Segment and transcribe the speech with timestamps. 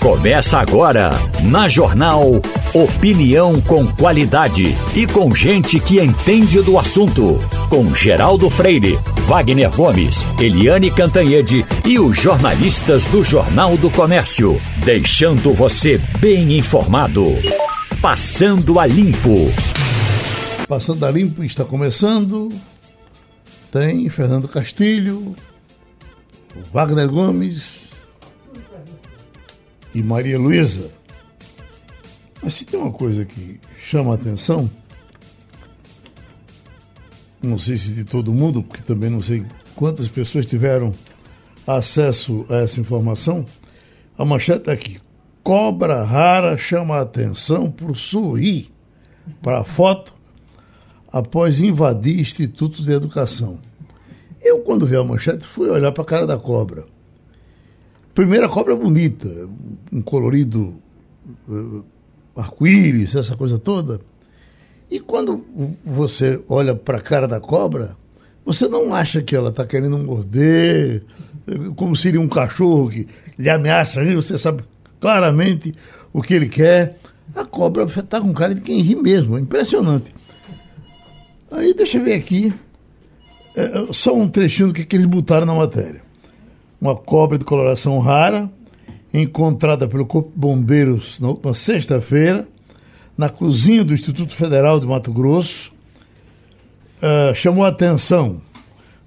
[0.00, 1.10] Começa agora,
[1.42, 2.40] na Jornal
[2.72, 7.40] Opinião com qualidade e com gente que entende do assunto.
[7.68, 14.56] Com Geraldo Freire, Wagner Gomes, Eliane Cantanhede e os jornalistas do Jornal do Comércio.
[14.84, 17.24] Deixando você bem informado.
[18.00, 19.50] Passando a Limpo.
[20.68, 22.48] Passando a Limpo está começando.
[23.72, 25.34] Tem Fernando Castilho,
[26.72, 27.87] Wagner Gomes
[29.98, 30.90] e Maria Luísa.
[32.40, 34.70] Mas se tem uma coisa que chama a atenção,
[37.42, 39.44] não sei se de todo mundo, porque também não sei
[39.74, 40.92] quantas pessoas tiveram
[41.66, 43.44] acesso a essa informação,
[44.16, 45.00] a manchete aqui.
[45.42, 48.70] Cobra rara chama a atenção por sorrir
[49.42, 50.14] para a foto
[51.10, 53.58] após invadir institutos de educação.
[54.40, 56.84] Eu, quando vi a manchete, fui olhar para a cara da cobra.
[58.18, 59.28] Primeira cobra bonita,
[59.92, 60.74] um colorido
[61.48, 61.84] uh,
[62.34, 64.00] arco-íris, essa coisa toda.
[64.90, 65.44] E quando
[65.84, 67.96] você olha para a cara da cobra,
[68.44, 71.04] você não acha que ela está querendo morder,
[71.76, 73.06] como seria um cachorro que
[73.38, 74.64] lhe ameaça, você sabe
[74.98, 75.72] claramente
[76.12, 76.98] o que ele quer.
[77.36, 80.12] A cobra está com cara de quem ri mesmo, é impressionante.
[81.52, 82.52] Aí deixa eu ver aqui,
[83.54, 86.07] é, só um trechinho do que, que eles botaram na matéria.
[86.80, 88.50] Uma cobra de coloração rara,
[89.12, 92.46] encontrada pelo Corpo de Bombeiros na última sexta-feira,
[93.16, 95.72] na cozinha do Instituto Federal de Mato Grosso,
[97.02, 98.40] uh, chamou a atenção.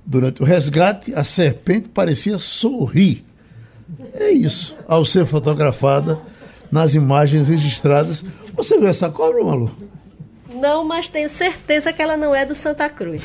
[0.05, 3.23] Durante o resgate, a serpente parecia sorrir.
[4.13, 6.19] É isso, ao ser fotografada
[6.71, 8.23] nas imagens registradas.
[8.55, 9.71] Você viu essa cobra, Malu?
[10.53, 13.23] Não, mas tenho certeza que ela não é do Santa Cruz.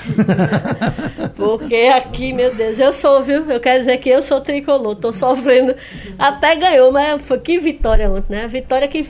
[1.37, 3.51] Porque aqui, meu Deus, eu sou, viu?
[3.51, 5.75] Eu quero dizer que eu sou tricolor, tô sofrendo.
[6.19, 8.49] Até ganhou, mas foi que vitória ontem, né?
[8.49, 9.09] Vitória que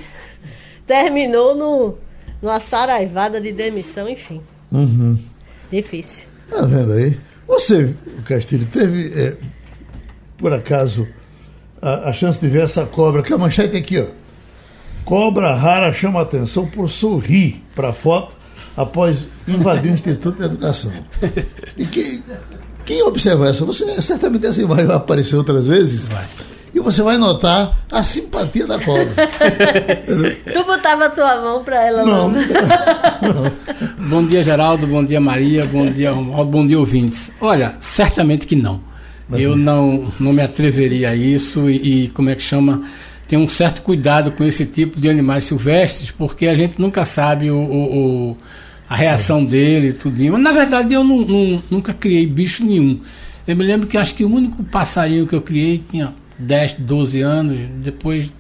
[0.86, 1.98] terminou no,
[2.40, 4.40] numa saraivada de demissão, enfim.
[4.72, 5.18] Uhum.
[5.70, 6.24] Difícil.
[6.48, 7.18] Tá vendo aí?
[7.46, 9.36] Você, Castilho, teve, é,
[10.36, 11.06] por acaso,
[11.80, 14.06] a, a, chance de ver essa cobra, que a manchete aqui, ó.
[15.06, 18.36] Cobra rara chama atenção por sorrir para a foto
[18.76, 20.92] após invadir o Instituto de Educação.
[21.78, 22.22] E quem,
[22.84, 26.08] quem observa essa, você certamente essa imagem vai aparecer outras vezes.
[26.08, 26.26] Vai
[26.76, 29.06] e você vai notar a simpatia da cobra.
[30.52, 32.40] tu botava a tua mão para ela não, não.
[32.42, 34.08] não.
[34.10, 34.86] Bom dia, Geraldo.
[34.86, 35.64] Bom dia, Maria.
[35.64, 36.50] Bom dia, Romualdo.
[36.50, 37.32] Bom dia, ouvintes.
[37.40, 38.82] Olha, certamente que não.
[39.26, 42.82] Mas Eu não, não me atreveria a isso e, e, como é que chama?
[43.28, 47.50] Tem um certo cuidado com esse tipo de animais silvestres, porque a gente nunca sabe
[47.50, 48.36] o, o, o
[48.88, 49.44] a reação é.
[49.46, 50.16] dele e tudo.
[50.30, 53.00] Mas, na verdade, eu não, não, nunca criei bicho nenhum.
[53.46, 57.20] Eu me lembro que acho que o único passarinho que eu criei tinha 10, 12
[57.20, 58.32] anos, depois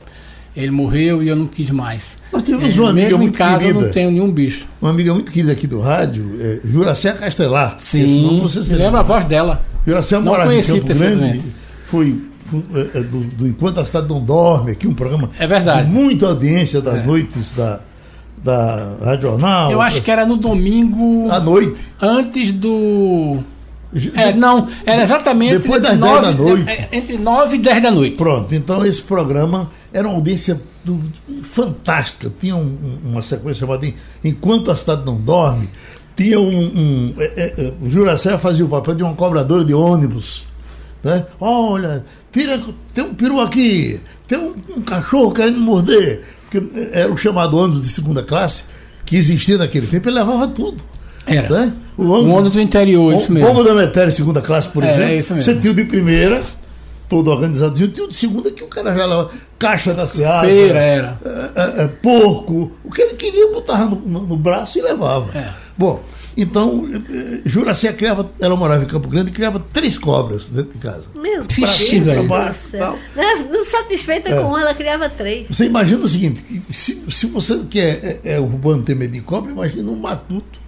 [0.56, 2.16] ele morreu e eu não quis mais.
[2.32, 4.66] Nós tivemos é, uma amiga mesmo muito em casa querida, eu não tenho nenhum bicho.
[4.80, 7.76] Uma amiga muito querida aqui do rádio, é, Juracé Castelar.
[7.78, 9.64] Sim, você se lembra a voz dela.
[9.86, 11.42] Juracé não morava conheci em Campo Grande.
[11.86, 12.12] Foi, é,
[12.50, 15.86] do, do, Enquanto a Cidade Não Dorme, aqui um programa é verdade.
[15.86, 17.04] com muita audiência das é.
[17.04, 17.80] noites da,
[18.42, 19.70] da Rádio Jornal.
[19.70, 21.30] Eu acho que era no domingo.
[21.30, 21.78] À noite.
[22.00, 23.42] Antes do
[24.14, 26.68] é, não, era exatamente Depois das 10 da noite.
[26.68, 28.16] É, entre 9 e 10 da noite.
[28.16, 31.00] Pronto, então esse programa era uma audiência do,
[31.42, 32.32] fantástica.
[32.40, 33.86] Tinha um, uma sequência chamada
[34.24, 35.68] Enquanto a Cidade Não Dorme.
[36.16, 36.48] Tinha um.
[36.48, 40.44] um é, é o Juracé fazia o papel de uma cobradora de ônibus.
[41.04, 41.26] Né?
[41.40, 42.04] Olha,
[42.36, 42.60] tira,
[42.92, 43.98] tem um peru aqui,
[44.28, 46.22] tem um, um cachorro querendo morder.
[46.50, 48.64] Porque era o chamado ônibus de segunda classe
[49.04, 50.84] que existia naquele tempo, ele levava tudo.
[51.26, 51.48] Era.
[51.48, 51.72] Né?
[51.96, 53.48] O ônibus, um ônibus do interior, isso mesmo.
[53.48, 55.10] O ônibus da Metéria, segunda classe, por é, exemplo.
[55.10, 55.52] É isso mesmo.
[55.52, 56.44] Você tinha o de primeira,
[57.08, 60.46] todo organizadinho, tinha o de segunda que o cara já leva caixa da Seara.
[60.46, 61.18] Feira, era.
[61.54, 62.72] É, é, porco.
[62.84, 65.36] O que ele queria botava no, no, no braço e levava.
[65.36, 65.50] É.
[65.76, 66.02] Bom,
[66.36, 70.78] então, eh, Juracé criava, ela morava em Campo Grande e criava três cobras dentro de
[70.78, 71.06] casa.
[71.14, 72.28] Meu Vixe, velho.
[72.28, 74.40] Não, não satisfeita é.
[74.40, 75.48] com uma, ela criava três.
[75.48, 79.50] Você imagina o seguinte: se, se você quer é, é urbano ter medo de cobra,
[79.50, 80.60] imagina um matuto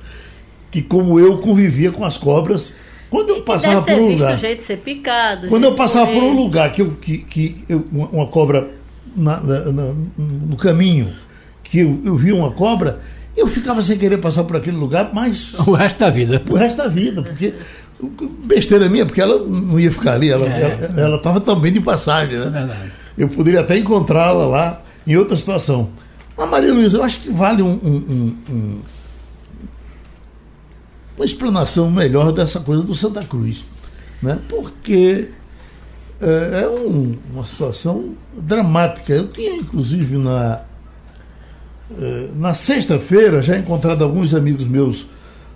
[0.71, 2.73] que como eu convivia com as cobras
[3.11, 4.37] quando eu passava por um lugar.
[4.37, 5.49] jeito de ser picado.
[5.49, 8.71] Quando eu passava por um lugar que, eu, que, que eu, uma, uma, cobra
[9.17, 11.13] na, na, na, no caminho,
[11.63, 13.01] que eu, eu via uma cobra,
[13.39, 15.55] eu ficava sem querer passar por aquele lugar, mas.
[15.67, 16.43] O resto da vida.
[16.49, 17.55] O resto da vida, porque.
[18.45, 22.47] Besteira minha, porque ela não ia ficar ali, ela é, estava também de passagem, né?
[22.47, 22.93] É verdade.
[23.17, 25.91] Eu poderia até encontrá-la lá em outra situação.
[26.37, 28.81] Mas, Maria Luísa, eu acho que vale um, um, um
[31.19, 33.65] uma explanação melhor dessa coisa do Santa Cruz.
[34.23, 34.39] Né?
[34.49, 35.29] Porque
[36.21, 39.13] é, é um, uma situação dramática.
[39.13, 40.63] Eu tinha, inclusive, na,
[42.37, 45.07] na sexta-feira, já encontrado alguns amigos meus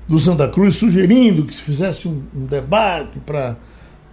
[0.08, 3.56] do Santa Cruz sugerindo que se fizesse um, um debate para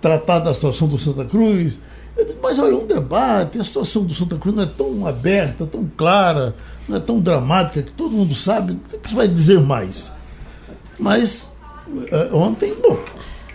[0.02, 1.80] tratar da situação do Santa Cruz.
[2.18, 5.90] Disse, mas olha, um debate, a situação do Santa Cruz não é tão aberta, tão
[5.98, 6.56] clara,
[6.88, 8.74] não é tão dramática, que todo mundo sabe.
[8.94, 10.12] O que você vai dizer mais?
[10.98, 11.48] Mas
[11.88, 13.00] uh, ontem, bom,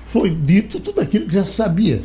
[0.07, 2.03] foi dito tudo aquilo que já se sabia.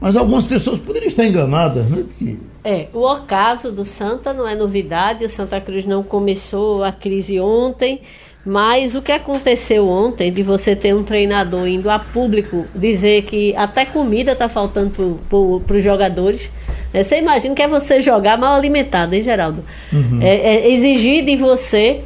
[0.00, 2.04] Mas algumas pessoas poderiam estar enganadas, né?
[2.18, 2.38] Que...
[2.68, 7.40] É, o ocaso do Santa não é novidade, o Santa Cruz não começou a crise
[7.40, 8.02] ontem.
[8.44, 13.54] Mas o que aconteceu ontem de você ter um treinador indo a público dizer que
[13.56, 15.18] até comida está faltando
[15.66, 16.50] para os jogadores.
[16.92, 17.02] Né?
[17.02, 19.64] Você imagina que é você jogar mal alimentado, hein, Geraldo?
[19.92, 20.20] Uhum.
[20.22, 22.02] É, é exigir de você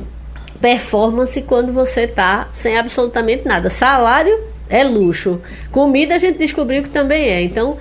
[0.60, 3.68] performance quando você está sem absolutamente nada.
[3.68, 4.38] Salário
[4.68, 5.40] é luxo.
[5.70, 7.42] Comida a gente descobriu que também é.
[7.42, 7.76] Então,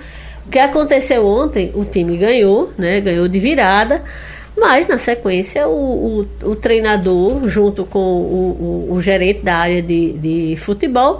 [0.45, 2.99] o que aconteceu ontem, o time ganhou, né?
[3.01, 4.03] Ganhou de virada.
[4.57, 10.13] Mas, na sequência, o, o, o treinador, junto com o, o, gerente da área de,
[10.13, 11.19] de futebol,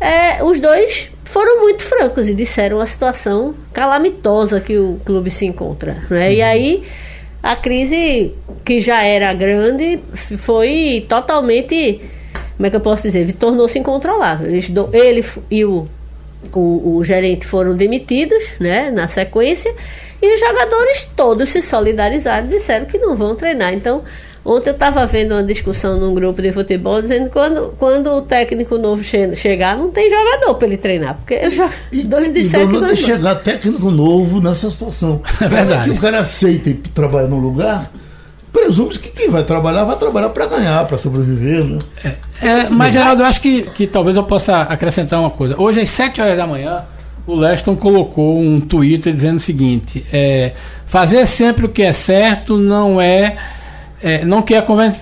[0.00, 5.44] é, os dois foram muito francos e disseram a situação calamitosa que o clube se
[5.44, 5.96] encontra.
[6.08, 6.34] Né?
[6.34, 6.84] E aí
[7.42, 8.32] a crise,
[8.64, 10.00] que já era grande,
[10.38, 12.00] foi totalmente,
[12.56, 14.48] como é que eu posso dizer, tornou-se incontrolável.
[14.92, 15.86] Ele e o,
[16.52, 19.74] o, o gerente foram demitidos né, na sequência.
[20.20, 23.72] E os jogadores todos se solidarizaram e disseram que não vão treinar.
[23.72, 24.02] Então,
[24.44, 28.22] ontem eu estava vendo uma discussão num grupo de futebol dizendo que quando, quando o
[28.22, 31.14] técnico novo che chegar, não tem jogador para ele treinar.
[31.16, 31.38] Porque
[31.92, 35.22] e, dois disseram que não chegar técnico novo nessa situação.
[35.40, 35.90] É verdade.
[35.90, 37.90] que o cara aceita ir trabalhar num lugar
[38.52, 41.78] presume que quem vai trabalhar vai trabalhar para ganhar, para sobreviver, né?
[42.04, 45.60] É, é, mas, Geraldo, eu acho que, que talvez eu possa acrescentar uma coisa.
[45.60, 46.82] Hoje, às 7 horas da manhã,
[47.26, 50.52] o Leston colocou um Twitter dizendo o seguinte: é,
[50.86, 53.36] fazer sempre o que é certo não é,
[54.02, 54.92] é não que é conven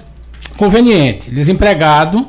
[0.56, 1.30] conveniente.
[1.30, 2.26] Desempregado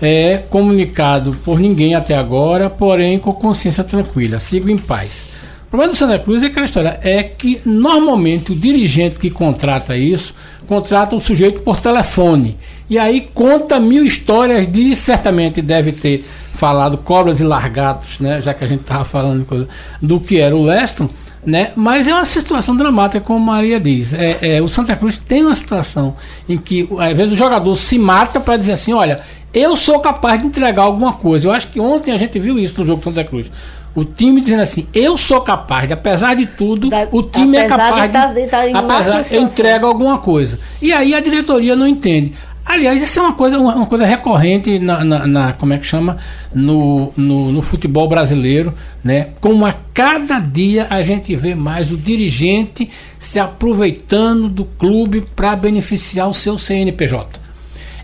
[0.00, 4.38] é comunicado por ninguém até agora, porém com consciência tranquila.
[4.38, 5.26] Sigo em paz.
[5.66, 9.96] O problema do Santa Cruz é aquela história, é que normalmente o dirigente que contrata
[9.96, 10.34] isso,
[10.66, 12.56] contrata o sujeito por telefone.
[12.88, 16.24] E aí conta mil histórias de certamente deve ter
[16.54, 18.40] falado cobras e largatos, né?
[18.40, 19.68] Já que a gente estava falando
[20.02, 21.08] do que era o Leston,
[21.44, 21.70] né?
[21.76, 24.12] Mas é uma situação dramática, como Maria diz.
[24.12, 26.16] É, é, o Santa Cruz tem uma situação
[26.48, 29.20] em que, às vezes, o jogador se mata para dizer assim: olha,
[29.52, 31.48] eu sou capaz de entregar alguma coisa.
[31.48, 33.50] Eu acho que ontem a gente viu isso no jogo do Santa Cruz.
[33.94, 37.64] O time dizendo assim, eu sou capaz de, apesar de tudo, da, o time é
[37.64, 40.58] capaz de, tá, de, tá apesar, eu entrego alguma coisa.
[40.80, 42.34] E aí a diretoria não entende.
[42.68, 46.18] Aliás, isso é uma coisa, uma coisa recorrente na, na, na como é que chama
[46.54, 49.28] no, no, no, futebol brasileiro, né?
[49.40, 55.56] Como a cada dia a gente vê mais o dirigente se aproveitando do clube para
[55.56, 57.40] beneficiar o seu CNPJ.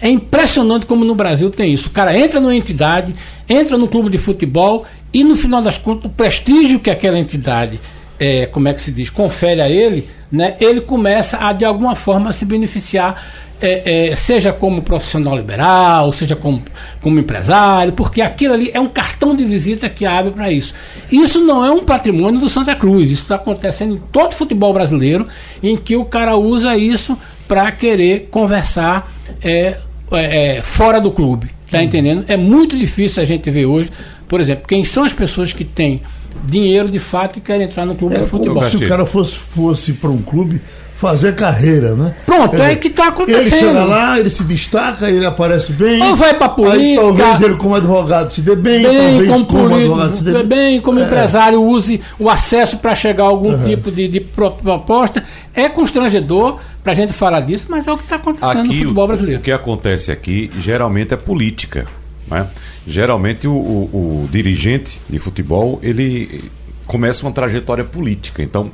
[0.00, 1.88] É impressionante como no Brasil tem isso.
[1.88, 3.14] O cara entra numa entidade,
[3.46, 7.78] entra no clube de futebol e no final das contas o prestígio que aquela entidade,
[8.18, 10.56] é, como é que se diz, confere a ele, né?
[10.58, 16.36] Ele começa a de alguma forma se beneficiar é, é, seja como profissional liberal, seja
[16.36, 16.62] como,
[17.00, 20.74] como empresário, porque aquilo ali é um cartão de visita que abre para isso.
[21.10, 24.72] Isso não é um patrimônio do Santa Cruz, isso está acontecendo em todo o futebol
[24.72, 25.26] brasileiro,
[25.62, 27.16] em que o cara usa isso
[27.48, 29.76] para querer conversar é,
[30.10, 31.50] é, é fora do clube.
[31.66, 32.24] Está entendendo?
[32.28, 33.90] É muito difícil a gente ver hoje,
[34.28, 36.02] por exemplo, quem são as pessoas que têm
[36.44, 38.62] dinheiro de fato e querem entrar no clube é, de futebol.
[38.68, 40.60] Se o cara fosse, fosse para um clube
[40.96, 42.14] fazer carreira, né?
[42.24, 43.40] Pronto, é, é que está acontecendo.
[43.40, 46.00] Ele chega lá, ele se destaca, ele aparece bem.
[46.02, 46.80] Ou vai para política.
[46.80, 50.24] Aí, talvez ele como advogado se dê bem, bem talvez como, como político, advogado se
[50.24, 50.46] dê bem.
[50.46, 51.02] bem como é.
[51.02, 53.64] empresário use o acesso para chegar a algum uhum.
[53.64, 55.24] tipo de, de, proposta.
[55.52, 58.74] É constrangedor para a gente falar disso, mas é o que está acontecendo aqui, no
[58.74, 59.38] futebol brasileiro.
[59.38, 61.86] O, o que acontece aqui geralmente é política.
[62.30, 62.46] Né?
[62.86, 66.50] Geralmente o, o, o dirigente de futebol ele
[66.86, 68.42] começa uma trajetória política.
[68.42, 68.70] Então,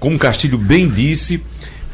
[0.00, 1.42] como Castilho bem disse,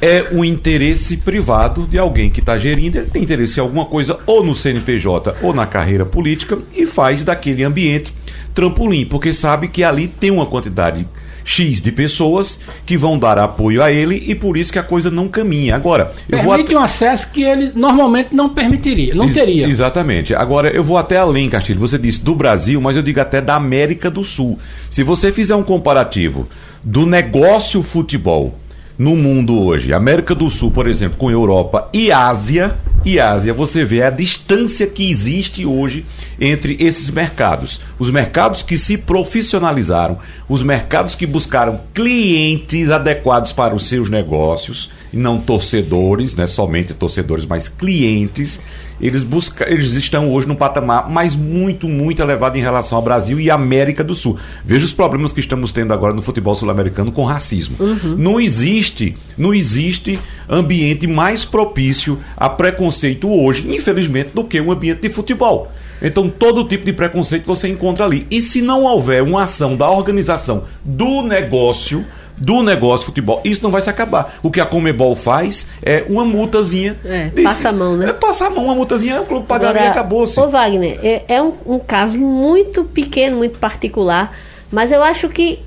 [0.01, 4.19] é o interesse privado de alguém que está gerindo, ele tem interesse em alguma coisa
[4.27, 8.15] ou no CNPJ ou na carreira política e faz daquele ambiente
[8.55, 11.07] trampolim, porque sabe que ali tem uma quantidade
[11.47, 15.13] X de pessoas que vão dar apoio a ele e por isso que a coisa
[15.13, 15.77] não caminha.
[15.77, 16.83] Agora, eu Permite vou at...
[16.83, 19.67] um acesso que ele normalmente não permitiria, não Ex teria.
[19.69, 20.35] Exatamente.
[20.35, 21.79] Agora, eu vou até além, Castilho.
[21.79, 24.59] Você disse do Brasil, mas eu digo até da América do Sul.
[24.91, 26.49] Se você fizer um comparativo
[26.83, 28.59] do negócio futebol
[28.99, 32.75] no mundo hoje, América do Sul, por exemplo, com Europa e Ásia,
[33.05, 36.05] e Ásia, você vê a distância que existe hoje
[36.41, 37.81] entre esses mercados.
[37.99, 44.91] Os mercados que se profissionalizaram, os mercados que buscaram clientes adequados para os seus negócios,
[45.13, 48.61] e não torcedores, né, somente torcedores, mas clientes
[49.01, 53.39] eles, busca, eles estão hoje num patamar mais muito, muito elevado em relação ao Brasil
[53.39, 54.39] e América do Sul.
[54.65, 57.77] Veja os problemas que estamos tendo agora no futebol sul-americano com racismo.
[57.79, 58.17] Uhum.
[58.17, 65.03] Não existe, não existe ambiente mais propício a preconceito hoje, infelizmente, do que um ambiente
[65.03, 65.71] de futebol.
[66.01, 68.27] Então, todo tipo de preconceito você encontra ali.
[68.31, 72.05] E se não houver uma ação da organização do negócio,
[72.41, 73.41] do negócio futebol.
[73.45, 74.39] Isso não vai se acabar.
[74.43, 76.97] O que a Comebol faz é uma multazinha.
[77.05, 78.11] É, passa a mão, né?
[78.11, 80.39] É, passa a mão, uma multazinha, o clube pagaria e acabou-se.
[80.39, 84.37] Ô Wagner, é, é um, um caso muito pequeno, muito particular,
[84.71, 85.61] mas eu acho que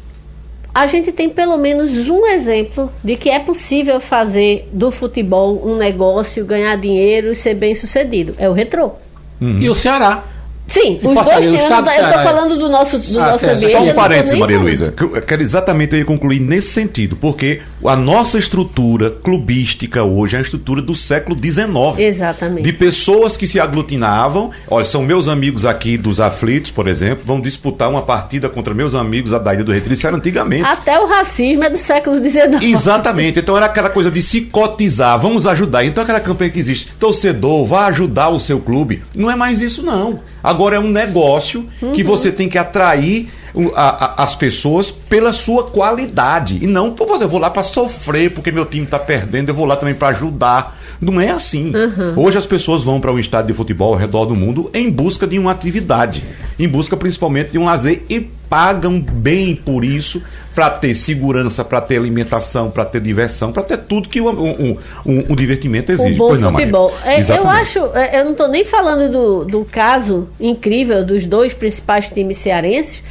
[0.73, 5.75] a gente tem pelo menos um exemplo de que é possível fazer do futebol um
[5.75, 8.35] negócio, ganhar dinheiro e ser bem sucedido.
[8.37, 8.93] É o retrô.
[9.41, 9.57] Uhum.
[9.59, 10.23] E o Ceará.
[10.69, 11.55] Sim, os dois têm.
[11.55, 13.71] Eu estou falando do nosso, do ah, nosso ambiente.
[13.71, 14.69] Só um parênteses, Maria falando.
[14.69, 14.93] Luísa.
[15.25, 20.81] Quero exatamente aí concluir nesse sentido, porque a nossa estrutura clubística hoje é a estrutura
[20.81, 21.97] do século XIX.
[21.97, 22.63] Exatamente.
[22.63, 24.51] De pessoas que se aglutinavam.
[24.67, 28.93] Olha, são meus amigos aqui dos aflitos, por exemplo, vão disputar uma partida contra meus
[28.93, 29.93] amigos da Ilha do Retiro.
[29.93, 30.63] Isso era antigamente.
[30.63, 32.61] Até o racismo é do século XIX.
[32.61, 33.39] Exatamente.
[33.39, 35.83] Então era aquela coisa de se cotizar, vamos ajudar.
[35.83, 39.01] Então aquela campanha que existe, torcedor, vá ajudar o seu clube.
[39.15, 40.19] Não é mais isso, não.
[40.43, 41.93] Agora é um negócio uhum.
[41.93, 43.29] que você tem que atrair
[43.75, 46.59] a, a, as pessoas pela sua qualidade.
[46.61, 49.55] E não por você, eu vou lá para sofrer porque meu time está perdendo, eu
[49.55, 50.77] vou lá também para ajudar.
[51.01, 51.71] Não é assim.
[51.73, 52.23] Uhum.
[52.23, 55.25] Hoje as pessoas vão para um estádio de futebol ao redor do mundo em busca
[55.25, 56.23] de uma atividade,
[56.57, 60.21] em busca principalmente de um lazer e pagam bem por isso
[60.55, 64.77] para ter segurança, para ter alimentação, para ter diversão, para ter tudo que um, um,
[65.05, 66.15] um, um divertimento exige.
[66.15, 66.91] Um bom pois futebol.
[66.91, 71.25] Não, é, eu acho, é, eu não estou nem falando do, do caso incrível dos
[71.25, 73.03] dois principais times cearenses,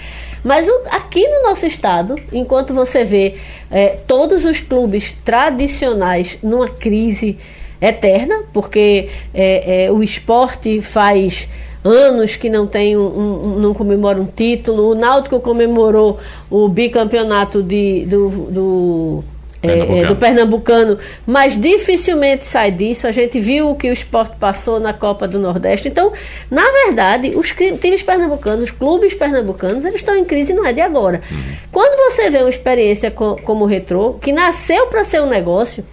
[0.42, 3.36] mas o, aqui no nosso estado, enquanto você vê
[3.70, 7.38] é, todos os clubes tradicionais numa crise
[7.80, 11.48] eterna, porque é, é, o esporte faz
[11.84, 14.90] anos que não tem um, um, não comemora um título.
[14.90, 16.18] O Náutico comemorou
[16.50, 19.24] o bicampeonato de, do, do
[19.62, 23.06] é, é, do Pernambucano, mas dificilmente sai disso.
[23.06, 25.88] A gente viu o que o esporte passou na Copa do Nordeste.
[25.88, 26.12] Então,
[26.50, 30.80] na verdade, os times pernambucanos, os clubes pernambucanos, eles estão em crise não é de
[30.80, 31.22] agora.
[31.30, 31.42] Uhum.
[31.72, 35.84] Quando você vê uma experiência co como o Retrô, que nasceu para ser um negócio,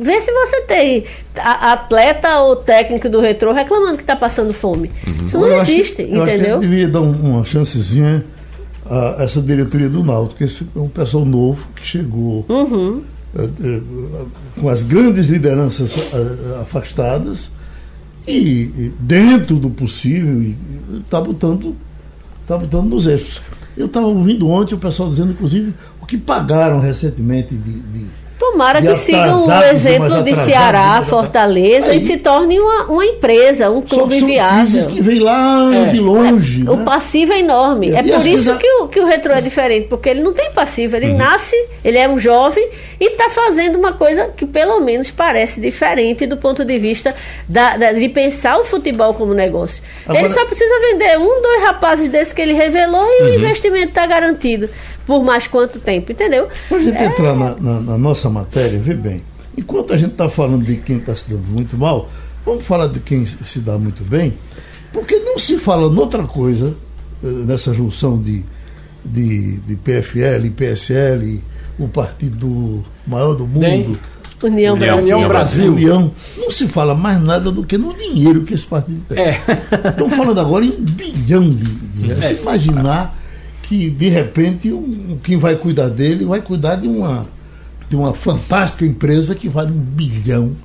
[0.00, 1.04] vê se você tem
[1.36, 4.90] atleta ou técnico do Retrô reclamando que está passando fome.
[5.06, 5.24] Uhum.
[5.24, 6.48] Isso não eu existe, acho, entendeu?
[6.48, 8.24] Eu acho que devia dar uma chancezinha
[8.86, 13.02] a essa diretoria do Náutico, esse é um pessoal novo que chegou uhum.
[13.38, 13.80] é, é,
[14.60, 17.50] com as grandes lideranças é, afastadas
[18.26, 20.54] e, e dentro do possível
[20.98, 21.76] está botando,
[22.46, 23.40] tá botando nos eixos.
[23.76, 28.06] Eu estava ouvindo ontem o pessoal dizendo, inclusive, o que pagaram recentemente de, de
[28.40, 33.82] Tomara que sigam o exemplo de Ceará, Fortaleza e se torne uma, uma empresa, um
[33.82, 34.86] clube são viável.
[34.86, 35.90] que vem lá é.
[35.90, 36.62] de longe.
[36.66, 36.84] O né?
[36.86, 37.90] passivo é enorme.
[37.90, 40.50] É, é por isso que o, que o retro é diferente, porque ele não tem
[40.52, 41.18] passivo, ele uhum.
[41.18, 41.54] nasce,
[41.84, 42.66] ele é um jovem
[42.98, 47.14] e está fazendo uma coisa que pelo menos parece diferente do ponto de vista
[47.46, 49.82] da, da, de pensar o futebol como negócio.
[50.06, 53.28] Agora, ele só precisa vender um, dois rapazes desses que ele revelou e uhum.
[53.28, 54.70] o investimento está garantido
[55.06, 56.48] por mais quanto tempo, entendeu?
[56.68, 57.06] Para a gente é...
[57.06, 59.22] entrar na, na, na, nossa matéria, vê bem,
[59.56, 62.08] enquanto a gente está falando de quem está se dando muito mal,
[62.44, 64.34] vamos falar de quem se dá muito bem,
[64.92, 66.74] porque não se fala noutra coisa
[67.22, 68.44] eh, nessa junção de,
[69.04, 71.42] de, de PFL PSL,
[71.78, 73.98] o partido maior do mundo.
[74.42, 75.02] União, União, Brasil.
[75.02, 75.72] União Brasil.
[75.74, 76.12] União.
[76.38, 79.18] Não se fala mais nada do que no dinheiro que esse partido tem.
[79.18, 79.40] É.
[79.88, 82.24] Estão falando agora em bilhão de, de reais.
[82.24, 82.28] É.
[82.28, 83.19] Se imaginar
[83.70, 87.24] que de repente um, quem vai cuidar dele vai cuidar de uma,
[87.88, 90.56] de uma fantástica empresa que vale um bilhão.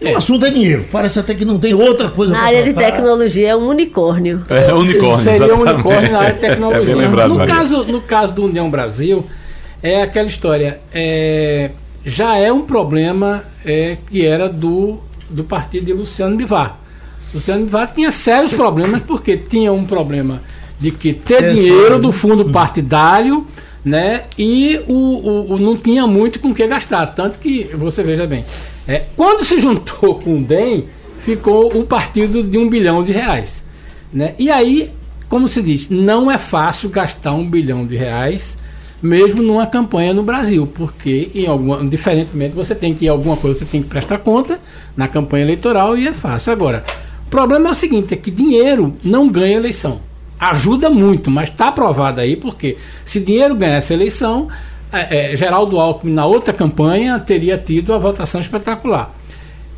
[0.00, 0.14] E é.
[0.14, 0.86] o assunto é dinheiro.
[0.90, 2.80] Parece até que não tem outra coisa Na área tratar.
[2.80, 4.46] de tecnologia é um unicórnio.
[4.48, 5.20] É, um unicórnio.
[5.22, 6.92] Seria um unicórnio na área de tecnologia.
[6.94, 9.26] É lembrado, no, caso, no caso do União Brasil,
[9.82, 10.80] é aquela história.
[10.90, 11.70] É,
[12.02, 16.78] já é um problema é, que era do, do partido de Luciano Bivar.
[17.34, 20.40] Luciano Bivar tinha sérios problemas porque tinha um problema
[20.78, 23.46] de que ter dinheiro do fundo partidário,
[23.84, 24.24] né?
[24.38, 27.06] E o, o, o, não tinha muito com que gastar.
[27.06, 28.44] Tanto que, você veja bem,
[28.86, 30.84] é, quando se juntou com o DEM,
[31.18, 33.62] ficou um partido de um bilhão de reais.
[34.12, 34.34] Né?
[34.38, 34.90] E aí,
[35.28, 38.56] como se diz, não é fácil gastar um bilhão de reais
[39.04, 43.66] mesmo numa campanha no Brasil, porque em alguma, diferentemente você tem que alguma coisa você
[43.66, 44.58] tem que prestar conta
[44.96, 46.52] na campanha eleitoral e é fácil.
[46.52, 46.82] Agora,
[47.26, 50.00] o problema é o seguinte, é que dinheiro não ganha eleição.
[50.38, 54.48] Ajuda muito, mas está aprovado aí porque se dinheiro ganhar essa eleição,
[54.92, 59.14] é, é, Geraldo Alckmin na outra campanha teria tido a votação espetacular.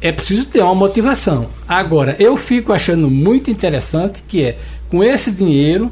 [0.01, 1.49] É preciso ter uma motivação.
[1.67, 4.59] Agora, eu fico achando muito interessante que é
[4.89, 5.91] com esse dinheiro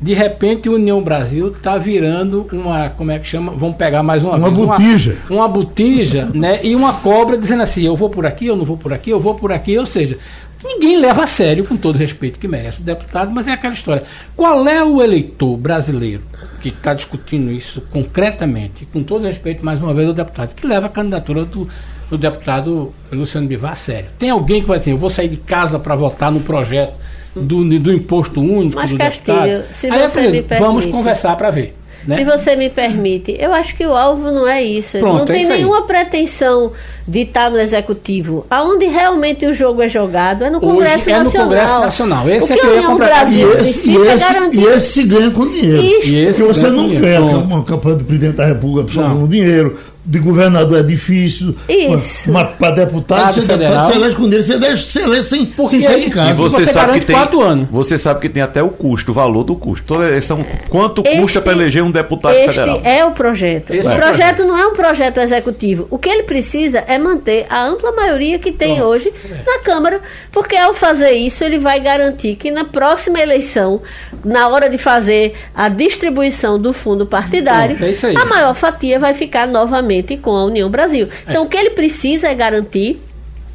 [0.00, 3.52] de repente, União Brasil está virando uma, como é que chama?
[3.52, 5.16] Vamos pegar mais uma Uma vez, botija.
[5.30, 6.60] Uma, uma botija, né?
[6.62, 9.18] E uma cobra dizendo assim: eu vou por aqui, eu não vou por aqui, eu
[9.18, 9.78] vou por aqui.
[9.78, 10.18] Ou seja,
[10.64, 14.04] ninguém leva a sério, com todo respeito que merece o deputado, mas é aquela história.
[14.34, 16.22] Qual é o eleitor brasileiro
[16.60, 20.86] que está discutindo isso concretamente, com todo respeito, mais uma vez, ao deputado, que leva
[20.86, 21.68] a candidatura do,
[22.10, 24.08] do deputado Luciano Bivar a sério?
[24.18, 26.94] Tem alguém que vai dizer: eu vou sair de casa para votar no projeto
[27.34, 29.72] do, do imposto único Mas, do Castilho, deputado.
[29.72, 30.88] se Aí, você me vamos permite.
[30.90, 31.76] conversar para ver.
[32.06, 32.16] Né?
[32.18, 34.96] Se você me permite, eu acho que o alvo não é isso.
[34.96, 35.58] Ele Pronto, não é tem aí.
[35.58, 36.72] nenhuma pretensão
[37.06, 38.46] de estar no executivo.
[38.50, 41.48] Aonde realmente o jogo é jogado é no Congresso é no Nacional.
[41.48, 42.28] Congresso Nacional.
[42.28, 43.32] Esse o é que que a eu completar.
[43.32, 44.58] E Brasil esse, e, esse, garantir.
[44.58, 45.82] e esse se ganha com dinheiro.
[45.82, 46.08] Isso.
[46.08, 47.38] E esse Porque você não ganha Pronto.
[47.46, 49.78] uma campanha do presidente da República com dinheiro.
[50.08, 51.56] De governador é difícil.
[51.68, 52.30] Isso.
[52.30, 53.58] Mas para deputado, você, federal.
[53.72, 54.42] deputado, você elege com dinheiro.
[54.44, 56.34] Você elege, você elege sem, Porque sem sair aí- de E casa.
[56.34, 57.68] você, você sabe que tem, quatro anos.
[57.72, 59.84] você sabe que tem até o custo, o valor do custo.
[59.84, 62.80] Toda eleição, quanto Este- custa para eleger um deputado Este federal?
[62.84, 63.74] é o projeto.
[63.74, 65.88] Esse o é projeto não é um projeto executivo.
[65.90, 68.88] O que ele precisa é manter a ampla maioria que tem Pronto.
[68.90, 69.12] hoje
[69.44, 73.82] na Câmara, porque ao fazer isso ele vai garantir que na próxima eleição,
[74.24, 79.12] na hora de fazer a distribuição do fundo partidário, Pronto, é a maior fatia vai
[79.12, 81.08] ficar novamente com a União Brasil.
[81.28, 83.00] Então o que ele precisa é garantir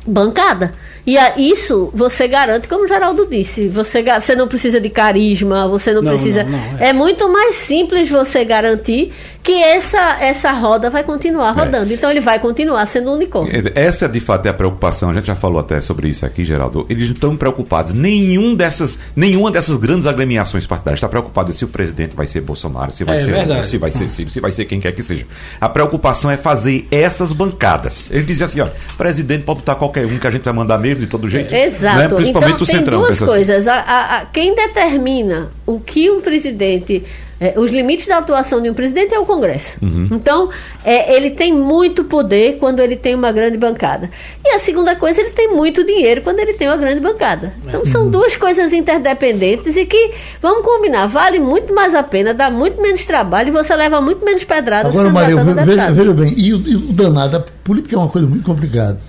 [0.06, 0.74] bancada.
[1.06, 5.68] E a, isso você garante, como o Geraldo disse, você, você não precisa de carisma,
[5.68, 6.44] você não, Não, precisa.
[6.44, 6.90] não, não, é.
[6.90, 6.94] é.
[6.94, 11.60] muito mais simples você garantir que essa, essa roda vai continuar É.
[11.60, 11.92] rodando.
[11.92, 13.72] Então ele vai continuar sendo um unicórnio.
[13.74, 15.10] Essa de fato é a preocupação.
[15.10, 16.86] A gente já falou até sobre isso aqui, Geraldo.
[16.88, 17.94] Eles não estão preocupados.
[17.94, 22.92] Nenhum dessas, nenhuma dessas grandes agremiações partidárias está preocupada se o presidente vai ser Bolsonaro,
[22.92, 23.36] se vai É ser.
[23.48, 25.26] Lula, se vai ser Ciro, se vai ser quem quer que seja.
[25.60, 28.08] A preocupação é fazer essas bancadas.
[28.12, 31.02] Ele dizia assim: ó, presidente pode botar qualquer um que a gente vai mandar mesmo
[31.02, 31.54] de todo jeito.
[31.54, 31.98] Exato.
[31.98, 32.08] Né?
[32.08, 32.98] Principalmente então, o tem Centrão.
[33.00, 33.34] duas pensa assim.
[33.34, 33.68] coisas.
[33.68, 33.80] A-
[34.20, 37.04] a- quem determina o que um presidente.
[37.44, 39.80] eh, os limites da atuação de um presidente é o Congresso.
[39.82, 40.08] Uhum.
[40.12, 40.50] Então,
[40.86, 44.12] eh, ele tem muito poder quando ele tem uma grande bancada.
[44.46, 47.52] E a segunda coisa, ele tem muito dinheiro quando ele tem uma grande bancada.
[47.68, 48.12] Então, são Uhum.
[48.12, 53.04] duas coisas interdependentes e que, vamos combinar, vale muito mais a pena, dá muito menos
[53.08, 55.96] trabalho e você leva muito menos pedradas Agora, Maria, veja, deputado.
[55.96, 59.00] veja bem, e o, e o danado, a política é uma coisa muito complicada.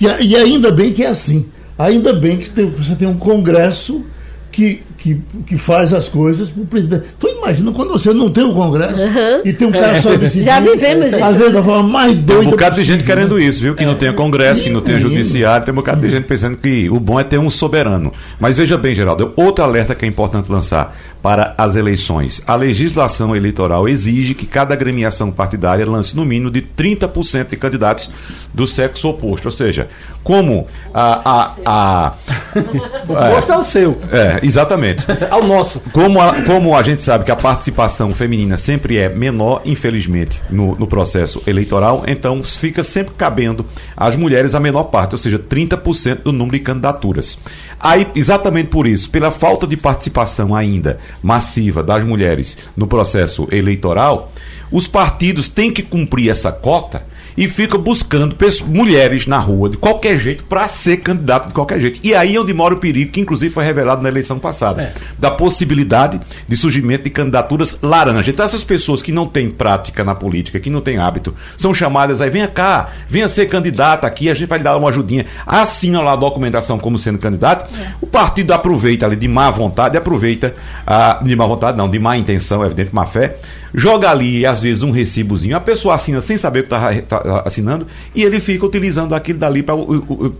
[0.00, 1.46] Porque, e ainda bem que é assim.
[1.78, 4.04] Ainda bem que tem- você tem um Congresso
[4.50, 7.04] que, que, que faz as coisas para o presidente.
[7.16, 9.00] Então imagina quando você não tem um Congresso
[9.44, 10.44] e tem um cara só decidindo.
[10.44, 11.38] Já vivemos Às isso.
[11.38, 13.44] vezes da forma mais Tem doida um bocado de gente querendo né?
[13.44, 13.74] isso, viu?
[13.74, 15.16] Que não tenha Congresso, que não tenha Menino.
[15.16, 18.12] Judiciário, tem um bocado de gente pensando que o bom é ter um soberano.
[18.38, 22.42] Mas veja bem, Geraldo, outro alerta que é importante lançar para as eleições.
[22.46, 28.10] A legislação eleitoral exige que cada agremiação partidária lance no mínimo de 30% de candidatos
[28.52, 29.46] do sexo oposto.
[29.46, 29.88] Ou seja,
[30.22, 31.30] como a.
[31.30, 32.12] a, a
[33.08, 34.40] O posto é o seu, é,
[34.90, 35.32] exatamente.
[35.32, 35.80] ao nosso.
[35.92, 40.74] Como a, como a gente sabe que a participação feminina sempre é menor, infelizmente, no,
[40.76, 43.64] no processo eleitoral, então fica sempre cabendo
[43.96, 47.38] às mulheres a menor parte, ou seja, 30% do número de candidaturas.
[47.78, 54.32] Aí, exatamente por isso, pela falta de participação ainda massiva das mulheres no processo eleitoral,
[54.70, 57.04] os partidos têm que cumprir essa cota
[57.36, 62.00] e ficam buscando mulheres na rua de qualquer jeito para ser candidato de qualquer jeito.
[62.02, 64.92] E aí é onde mora o perigo, que inclusive foi revelado na eleição passada, É.
[65.18, 68.28] da possibilidade de surgimento de candidaturas laranjas.
[68.28, 72.20] Então essas pessoas que não têm prática na política, que não têm hábito, são chamadas
[72.20, 75.26] aí, venha cá, venha ser candidata aqui, a gente vai lhe dar uma ajudinha.
[75.46, 77.70] Assina lá a documentação como sendo candidato.
[78.00, 80.54] O partido aproveita ali de má vontade, aproveita
[80.86, 83.36] ah, de má vontade, não, de má intenção, evidente, má fé,
[83.74, 87.86] joga ali às vezes um recibozinho, a pessoa assina sem saber o que está assinando
[88.14, 89.74] e ele fica utilizando aquilo dali para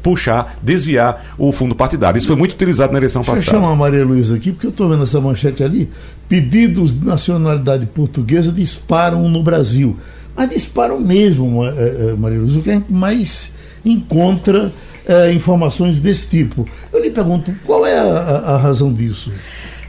[0.03, 2.19] puxar, desviar o fundo partidário.
[2.19, 3.57] Isso foi muito utilizado na eleição Deixa eu passada.
[3.59, 5.89] chamar a Maria Luísa aqui, porque eu estou vendo essa manchete ali.
[6.29, 9.97] Pedidos de nacionalidade portuguesa disparam no Brasil.
[10.37, 13.53] Mas disparam mesmo, eh, eh, Maria Luísa, o que a gente mais
[13.85, 14.73] encontra
[15.07, 16.69] eh, informações desse tipo.
[16.93, 19.33] Eu lhe pergunto, qual é a- a razão disso?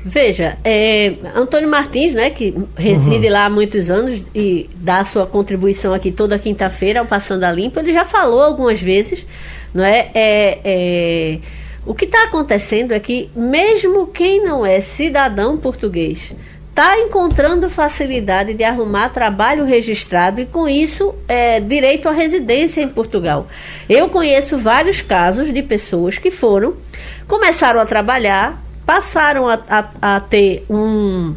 [0.04, 5.94] Veja, é, Antônio Martins, né, que reside lá há muitos anos e dá sua contribuição
[5.94, 9.26] aqui toda quinta-feira ao Passando a Limpo, ele já falou algumas vezes,
[9.74, 10.10] não é?
[10.14, 11.40] é, é
[11.86, 16.32] o que está acontecendo é que mesmo quem não é cidadão português
[16.70, 22.88] está encontrando facilidade de arrumar trabalho registrado e, com isso, é, direito à residência em
[22.88, 23.48] Portugal.
[23.90, 26.76] Eu conheço vários casos de pessoas que foram,
[27.28, 31.34] começaram a trabalhar, passaram a, a, a ter um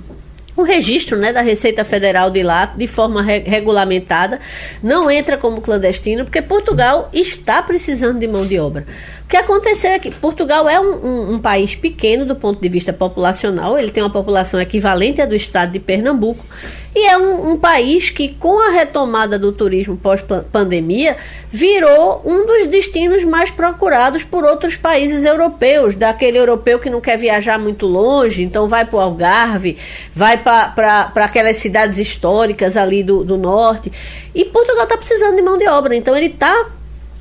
[0.56, 4.40] o registro né, da Receita Federal de lá de forma re regulamentada,
[4.82, 8.86] não entra como clandestino, porque Portugal está precisando de mão de obra.
[9.24, 12.68] O que aconteceu é que Portugal é um, um, um país pequeno do ponto de
[12.68, 16.44] vista populacional, ele tem uma população equivalente à do estado de Pernambuco,
[16.94, 21.16] e é um, um país que, com a retomada do turismo pós-pandemia,
[21.50, 27.18] virou um dos destinos mais procurados por outros países europeus, daquele europeu que não quer
[27.18, 29.76] viajar muito longe, então vai para o Algarve,
[30.14, 33.90] vai para aquelas cidades históricas ali do, do norte.
[34.32, 36.70] E Portugal está precisando de mão de obra, então ele está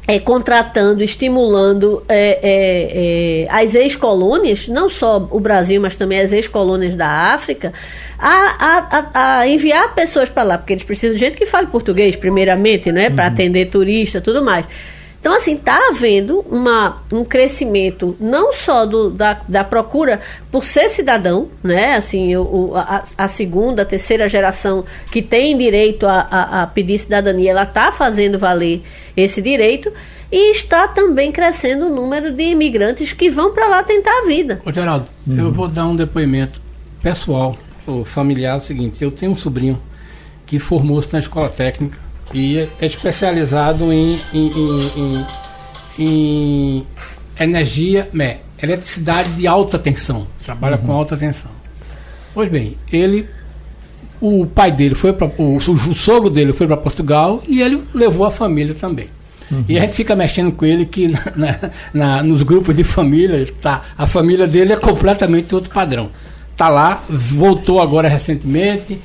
[0.07, 6.33] é, contratando, estimulando é, é, é, as ex-colônias, não só o Brasil, mas também as
[6.33, 7.71] ex-colônias da África,
[8.19, 12.17] a, a, a enviar pessoas para lá, porque eles precisam de gente que fale português,
[12.17, 13.33] primeiramente, né, para uhum.
[13.33, 14.65] atender turista tudo mais.
[15.23, 20.19] Então, assim, está havendo uma, um crescimento não só do, da, da procura
[20.51, 21.95] por ser cidadão, né?
[21.95, 26.97] Assim, o, a, a segunda, a terceira geração que tem direito a, a, a pedir
[26.97, 28.83] cidadania, ela está fazendo valer
[29.15, 29.93] esse direito
[30.29, 34.62] e está também crescendo o número de imigrantes que vão para lá tentar a vida.
[34.65, 35.38] Ô, Geraldo, uhum.
[35.38, 36.62] eu vou dar um depoimento
[37.01, 37.55] pessoal,
[37.88, 39.81] ou familiar, é o seguinte, eu tenho um sobrinho
[40.45, 41.97] que formou-se na escola técnica
[42.33, 44.49] e é especializado em, em,
[44.97, 45.25] em,
[45.99, 46.88] em
[47.39, 50.27] energia, né, eletricidade de alta tensão.
[50.43, 50.83] Trabalha uhum.
[50.83, 51.51] com alta tensão.
[52.33, 53.27] Pois bem, ele,
[54.21, 58.25] o pai dele foi para o, o sogro dele foi para Portugal e ele levou
[58.25, 59.07] a família também.
[59.51, 59.65] Uhum.
[59.67, 61.59] E a gente fica mexendo com ele que na, na,
[61.93, 66.09] na, nos grupos de família, tá, a família dele é completamente outro padrão.
[66.55, 68.99] Tá lá, voltou agora recentemente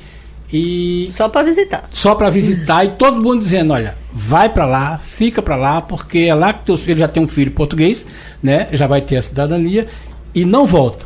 [0.51, 1.89] e só para visitar.
[1.91, 6.19] Só para visitar e todo mundo dizendo, olha, vai para lá, fica para lá, porque
[6.19, 8.07] é lá que teu filho já tem um filho português,
[8.41, 8.67] né?
[8.71, 9.87] Já vai ter a cidadania
[10.33, 11.05] e não volta.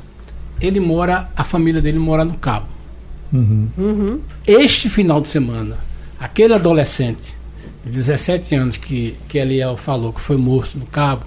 [0.61, 2.67] Ele mora, a família dele mora no Cabo.
[3.33, 3.67] Uhum.
[3.77, 4.21] Uhum.
[4.47, 5.77] Este final de semana,
[6.19, 7.35] aquele adolescente
[7.83, 11.25] de 17 anos que, que Eliel falou que foi morto no Cabo,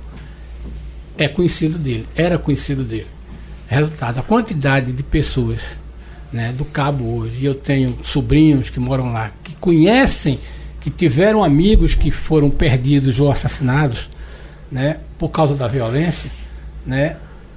[1.19, 3.09] é conhecido dele, era conhecido dele.
[3.69, 5.61] Resultado, a quantidade de pessoas
[6.33, 10.39] né, do Cabo hoje, e eu tenho sobrinhos que moram lá, que conhecem,
[10.81, 14.09] que tiveram amigos que foram perdidos ou assassinados
[14.71, 16.31] né, por causa da violência,
[16.85, 17.17] né,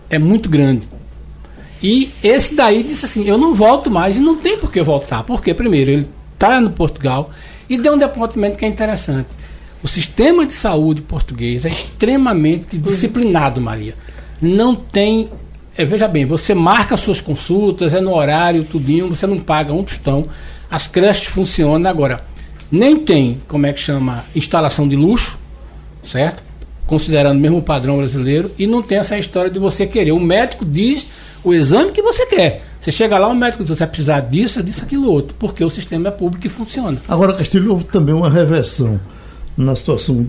[0.09, 0.87] é muito grande.
[1.81, 5.23] E esse daí disse assim: eu não volto mais e não tem por que voltar.
[5.23, 7.29] Porque, primeiro, ele está no Portugal
[7.69, 9.29] e deu um deponimento que é interessante.
[9.81, 13.95] O sistema de saúde português é extremamente disciplinado, Maria.
[14.41, 15.29] Não tem
[15.79, 19.81] é, veja bem, você marca suas consultas, é no horário, tudinho, você não paga um
[19.81, 20.27] tostão.
[20.69, 22.21] As creches funcionam agora.
[22.69, 25.39] Nem tem, como é que chama, instalação de luxo,
[26.03, 26.43] certo?
[26.85, 30.11] Considerando mesmo o padrão brasileiro, e não tem essa história de você querer.
[30.11, 31.07] O médico diz
[31.45, 32.65] o exame que você quer.
[32.77, 35.69] Você chega lá, o médico diz, você vai precisar disso, disso, aquilo outro, porque o
[35.69, 36.99] sistema é público e funciona.
[37.07, 38.99] Agora, Castilho, houve também uma reversão
[39.55, 40.27] na situação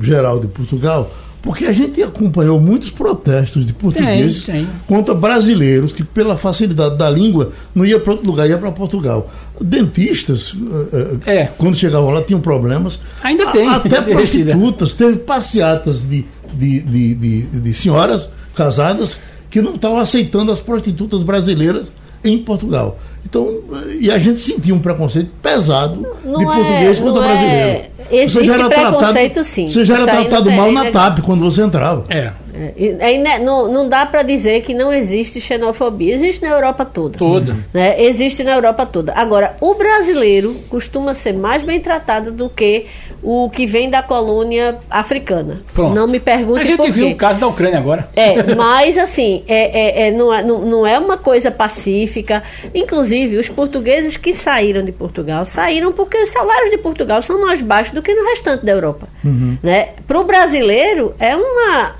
[0.00, 4.68] geral de Portugal, porque a gente acompanhou muitos protestos de portugueses tem, tem.
[4.86, 9.30] contra brasileiros que, pela facilidade da língua, não ia para outro lugar, ia para Portugal.
[9.60, 10.54] Dentistas,
[10.92, 11.50] eh, eh, é.
[11.56, 13.00] quando chegavam lá, tinham problemas.
[13.22, 13.68] Ainda tem.
[13.68, 16.24] Até prostitutas, teve passeatas de,
[16.54, 21.92] de, de, de, de senhoras casadas que não estavam aceitando as prostitutas brasileiras
[22.24, 22.98] em Portugal.
[23.28, 23.58] Então,
[24.00, 27.58] e a gente sentia um preconceito pesado não de português é, contra brasileiro.
[27.58, 29.68] É, existe você já era preconceito, tratado, sim.
[29.68, 32.06] Você já era tratado mal na TAP quando você entrava.
[32.08, 32.32] É.
[32.76, 36.14] É, né, não, não dá para dizer que não existe xenofobia.
[36.14, 37.18] Existe na Europa toda.
[37.18, 37.56] Toda.
[37.72, 38.02] Né?
[38.02, 39.12] Existe na Europa toda.
[39.12, 42.86] Agora, o brasileiro costuma ser mais bem tratado do que
[43.22, 45.60] o que vem da colônia africana.
[45.74, 45.94] Pronto.
[45.94, 48.08] Não me pergunte A gente viu o caso da Ucrânia agora.
[48.14, 52.42] É, mas assim, é, é, é, não, é, não é uma coisa pacífica.
[52.74, 57.60] Inclusive, os portugueses que saíram de Portugal saíram porque os salários de Portugal são mais
[57.60, 59.08] baixos do que no restante da Europa.
[59.24, 59.58] Uhum.
[59.62, 59.90] Né?
[60.06, 61.96] Para o brasileiro, é uma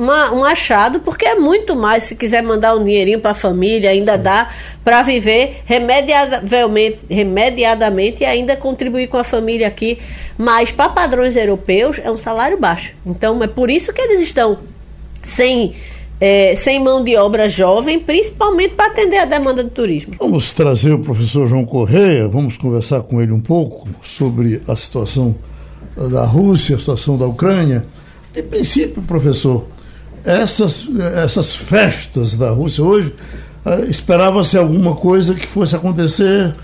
[0.00, 3.90] uma, um achado, porque é muito mais se quiser mandar um dinheirinho para a família,
[3.90, 4.48] ainda dá
[4.82, 9.98] para viver remediadamente, remediadamente e ainda contribuir com a família aqui.
[10.38, 12.94] Mas para padrões europeus é um salário baixo.
[13.04, 14.58] Então é por isso que eles estão
[15.22, 15.74] sem.
[16.22, 20.16] É, sem mão de obra jovem, principalmente para atender a demanda do turismo.
[20.18, 25.34] Vamos trazer o professor João Correia, vamos conversar com ele um pouco sobre a situação
[26.10, 27.86] da Rússia, a situação da Ucrânia.
[28.34, 29.64] De princípio, professor,
[30.24, 33.14] essas, essas festas da Rússia hoje
[33.64, 36.54] uh, esperava-se alguma coisa que fosse acontecer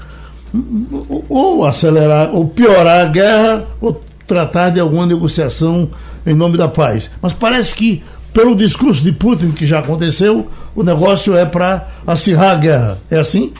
[1.28, 5.88] ou acelerar, ou piorar a guerra, ou tratar de alguma negociação
[6.26, 7.10] em nome da paz.
[7.20, 12.52] Mas parece que, pelo discurso de Putin que já aconteceu, o negócio é para acirrar
[12.52, 12.98] a guerra.
[13.10, 13.52] É assim?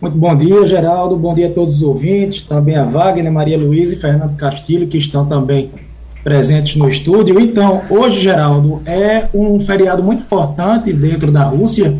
[0.00, 1.16] Muito bom dia, Geraldo.
[1.16, 4.96] Bom dia a todos os ouvintes, também a Wagner, Maria Luísa e Fernando Castilho, que
[4.96, 5.70] estão também
[6.22, 7.40] presentes no estúdio.
[7.40, 11.96] Então, hoje, Geraldo, é um feriado muito importante dentro da Rússia,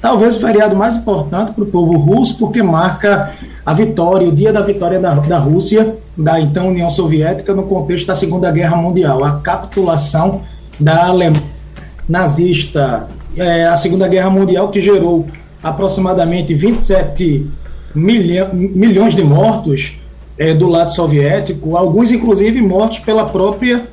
[0.00, 3.32] talvez o feriado mais importante para o povo russo, porque marca
[3.64, 8.06] a vitória, o dia da vitória da, da Rússia, da então União Soviética, no contexto
[8.06, 10.42] da Segunda Guerra Mundial, a capitulação
[10.78, 11.54] da Alemanha
[12.08, 15.26] nazista, é, a Segunda Guerra Mundial que gerou
[15.62, 17.46] aproximadamente 27
[17.94, 19.98] milhão, milhões de mortos
[20.38, 23.86] é, do lado soviético, alguns inclusive mortos pela própria,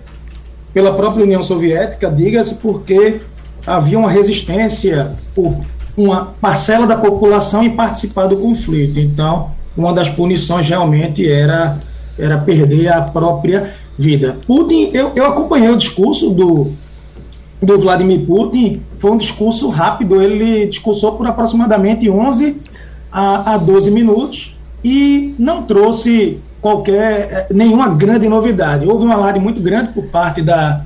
[0.74, 3.22] pela própria União Soviética, diga-se porque
[3.66, 5.56] havia uma resistência por
[5.96, 9.00] uma parcela da população em participar do conflito.
[9.00, 11.78] Então, uma das punições realmente era,
[12.18, 14.38] era perder a própria vida.
[14.48, 16.72] Putin, eu, eu acompanhei o discurso do,
[17.62, 22.58] do Vladimir Putin foi um discurso rápido, ele discursou por aproximadamente 11
[23.12, 28.88] a, a 12 minutos e não trouxe qualquer eh, nenhuma grande novidade.
[28.88, 30.82] Houve um alarde muito grande por parte da,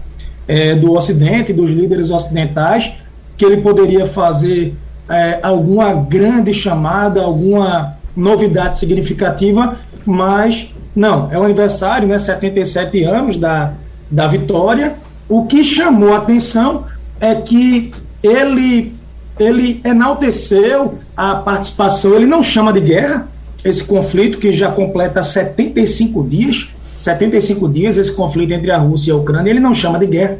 [0.48, 2.94] é, do Ocidente, dos líderes ocidentais,
[3.38, 4.76] que ele poderia fazer
[5.10, 13.38] é, alguma grande chamada, alguma novidade significativa, mas não, é o aniversário, né, 77 anos
[13.38, 13.74] da,
[14.10, 14.96] da vitória,
[15.28, 16.86] o que chamou a atenção
[17.20, 17.92] é que
[18.24, 18.96] ele,
[19.38, 23.28] ele enalteceu a participação, ele não chama de guerra
[23.66, 29.14] esse conflito que já completa 75 dias, 75 dias esse conflito entre a Rússia e
[29.14, 30.38] a Ucrânia, ele não chama de guerra.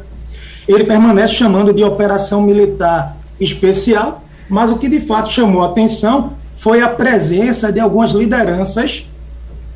[0.66, 6.34] Ele permanece chamando de operação militar especial, mas o que de fato chamou a atenção
[6.56, 9.08] foi a presença de algumas lideranças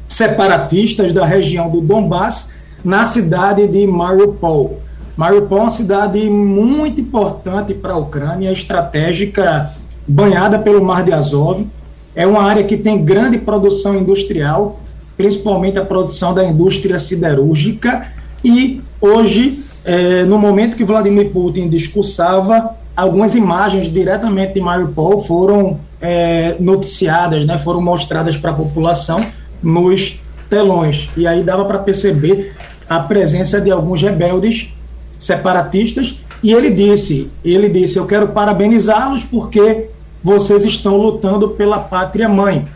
[0.08, 4.80] separatistas da região do Donbass na cidade de Mariupol.
[5.16, 9.72] Mariupol é uma cidade muito importante para a Ucrânia, estratégica,
[10.06, 11.66] banhada pelo Mar de Azov.
[12.14, 14.80] É uma área que tem grande produção industrial,
[15.16, 18.08] principalmente a produção da indústria siderúrgica.
[18.44, 25.78] E hoje, é, no momento que Vladimir Putin discursava, algumas imagens diretamente de Mariupol foram
[26.00, 29.24] é, noticiadas, né, foram mostradas para a população
[29.62, 31.08] nos telões.
[31.16, 32.54] E aí dava para perceber
[32.88, 34.72] a presença de alguns rebeldes
[35.18, 39.88] separatistas, e ele disse, ele disse, eu quero parabenizá-los porque
[40.22, 42.66] vocês estão lutando pela pátria mãe.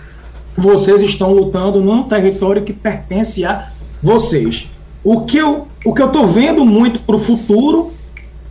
[0.56, 3.68] Vocês estão lutando num território que pertence a
[4.02, 4.70] vocês.
[5.02, 7.92] O que eu o que eu estou vendo muito para o futuro,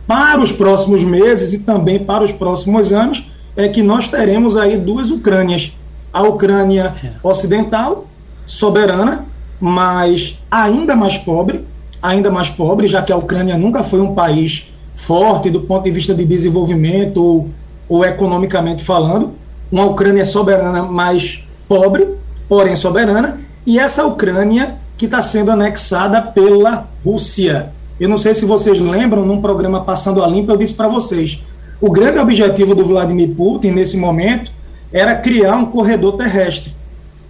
[0.06, 3.26] para os próximos meses e também para os próximos anos,
[3.56, 5.72] é que nós teremos aí duas Ucrânias.
[6.12, 7.10] A Ucrânia é.
[7.24, 8.06] ocidental,
[8.46, 9.26] soberana,
[9.60, 11.64] mas ainda mais pobre,
[12.00, 15.90] ainda mais pobre, já que a Ucrânia nunca foi um país forte do ponto de
[15.90, 17.50] vista de desenvolvimento ou,
[17.88, 19.32] ou economicamente falando.
[19.70, 22.08] Uma Ucrânia soberana mais pobre,
[22.48, 27.70] porém soberana, e essa Ucrânia que está sendo anexada pela Rússia.
[27.98, 31.42] Eu não sei se vocês lembram, num programa Passando a Limpa, eu disse para vocês:
[31.80, 34.52] o grande objetivo do Vladimir Putin nesse momento
[34.92, 36.72] era criar um corredor terrestre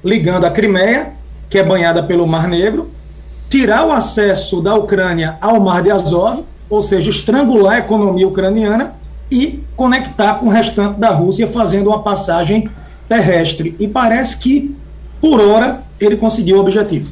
[0.04, 1.12] ligando a Crimeia,
[1.48, 2.90] que é banhada pelo Mar Negro,
[3.48, 8.94] tirar o acesso da Ucrânia ao Mar de Azov, ou seja, estrangular a economia ucraniana
[9.30, 12.68] e conectar com o restante da Rússia, fazendo uma passagem
[13.08, 13.74] terrestre.
[13.78, 14.74] E parece que,
[15.20, 17.08] por hora, ele conseguiu o objetivo.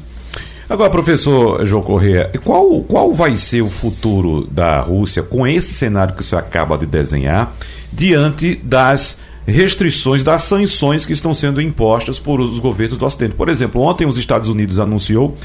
[0.69, 6.15] Agora, professor João Corrêa, qual, qual vai ser o futuro da Rússia com esse cenário
[6.15, 7.53] que o senhor acaba de desenhar
[7.91, 13.35] diante das restrições, das sanções que estão sendo impostas por os governos do Ocidente?
[13.35, 15.37] Por exemplo, ontem os Estados Unidos anunciou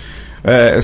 [0.43, 0.81] é,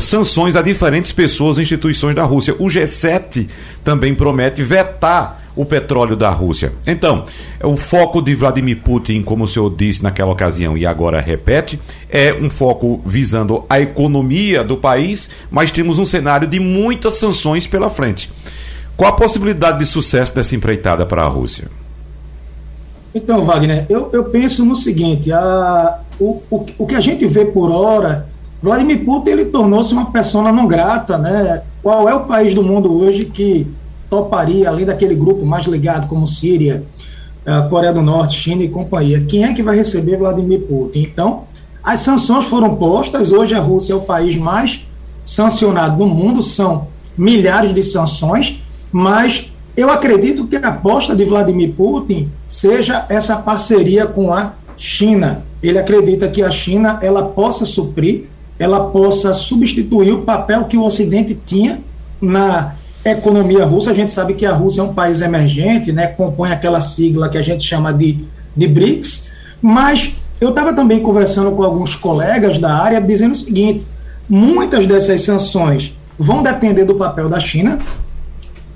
[0.00, 2.54] sanções a diferentes pessoas e instituições da Rússia.
[2.58, 3.48] O G7
[3.82, 6.72] também promete vetar o petróleo da Rússia.
[6.86, 7.24] Então,
[7.62, 11.78] o foco de Vladimir Putin, como o senhor disse naquela ocasião e agora repete,
[12.10, 17.66] é um foco visando a economia do país, mas temos um cenário de muitas sanções
[17.66, 18.32] pela frente.
[18.96, 21.68] Qual a possibilidade de sucesso dessa empreitada para a Rússia?
[23.14, 27.44] Então, Wagner, eu, eu penso no seguinte: a, o, o, o que a gente vê
[27.44, 28.28] por hora
[28.64, 31.60] Vladimir Putin ele tornou-se uma persona não grata, né?
[31.82, 33.66] Qual é o país do mundo hoje que
[34.08, 36.82] toparia, além daquele grupo mais ligado como Síria,
[37.68, 41.00] Coreia do Norte, China e companhia, quem é que vai receber Vladimir Putin?
[41.00, 41.42] Então,
[41.82, 44.86] as sanções foram postas, hoje a Rússia é o país mais
[45.22, 51.72] sancionado do mundo, são milhares de sanções, mas eu acredito que a aposta de Vladimir
[51.72, 55.42] Putin seja essa parceria com a China.
[55.62, 60.84] Ele acredita que a China ela possa suprir, ela possa substituir o papel que o
[60.84, 61.80] Ocidente tinha
[62.20, 63.90] na economia russa.
[63.90, 67.38] A gente sabe que a Rússia é um país emergente, né, compõe aquela sigla que
[67.38, 68.24] a gente chama de,
[68.56, 73.86] de BRICS, mas eu estava também conversando com alguns colegas da área dizendo o seguinte:
[74.28, 77.78] muitas dessas sanções vão depender do papel da China.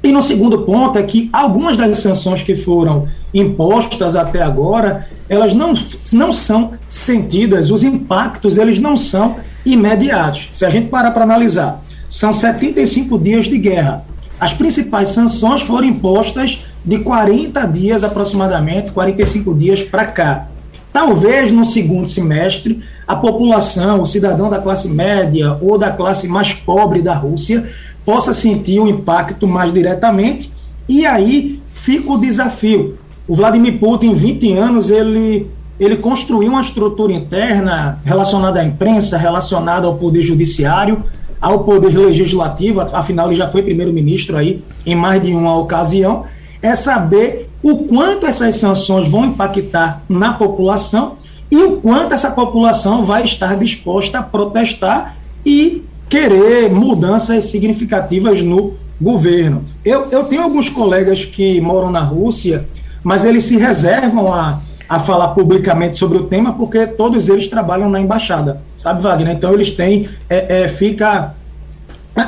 [0.01, 5.55] E no segundo ponto é que algumas das sanções que foram impostas até agora, elas
[5.55, 5.75] não,
[6.13, 9.37] não são sentidas, os impactos eles não são
[9.73, 10.51] imediatos.
[10.53, 14.05] Se a gente parar para analisar, são 75 dias de guerra.
[14.41, 20.49] As principais sanções foram impostas de 40 dias aproximadamente, 45 dias para cá.
[20.93, 26.53] Talvez no segundo semestre a população, o cidadão da classe média ou da classe mais
[26.53, 27.69] pobre da Rússia
[28.05, 30.51] possa sentir o impacto mais diretamente
[30.89, 32.97] e aí fica o desafio.
[33.27, 35.47] O Vladimir Putin, em 20 anos, ele,
[35.79, 41.05] ele construiu uma estrutura interna relacionada à imprensa, relacionada ao poder judiciário,
[41.41, 46.25] ao poder legislativo, afinal ele já foi primeiro-ministro aí em mais de uma ocasião,
[46.61, 51.17] é saber o quanto essas sanções vão impactar na população
[51.51, 58.75] e o quanto essa população vai estar disposta a protestar e querer mudanças significativas no
[59.01, 59.65] governo.
[59.85, 62.67] Eu, eu tenho alguns colegas que moram na Rússia,
[63.03, 67.91] mas eles se reservam a, a falar publicamente sobre o tema porque todos eles trabalham
[67.91, 69.35] na embaixada, sabe, Wagner?
[69.35, 71.35] Então eles têm, é, é fica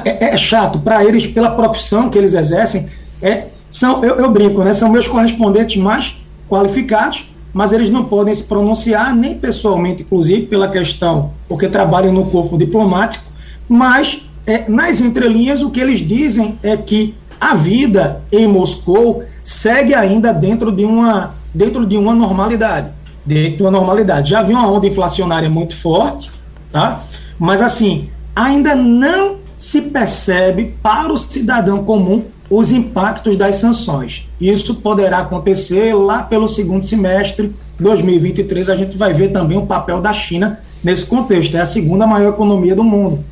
[0.05, 2.89] é, é, é chato para eles pela profissão que eles exercem.
[3.23, 4.75] É, são, eu, eu brinco, né?
[4.75, 6.17] São meus correspondentes mais
[6.49, 12.27] qualificados, mas eles não podem se pronunciar nem pessoalmente, inclusive pela questão, porque trabalham no
[12.27, 13.25] corpo diplomático,
[13.69, 19.95] mas é, nas entrelinhas o que eles dizem é que a vida em Moscou segue
[19.95, 22.89] ainda dentro de uma dentro de uma normalidade,
[23.25, 24.31] dentro de uma normalidade.
[24.31, 26.31] Já havia uma onda inflacionária muito forte,
[26.73, 27.05] tá?
[27.39, 34.27] Mas assim, ainda não se percebe para o cidadão comum os impactos das sanções.
[34.41, 38.71] Isso poderá acontecer lá pelo segundo semestre 2023.
[38.71, 41.57] A gente vai ver também o papel da China nesse contexto.
[41.57, 43.25] É a segunda maior economia do mundo.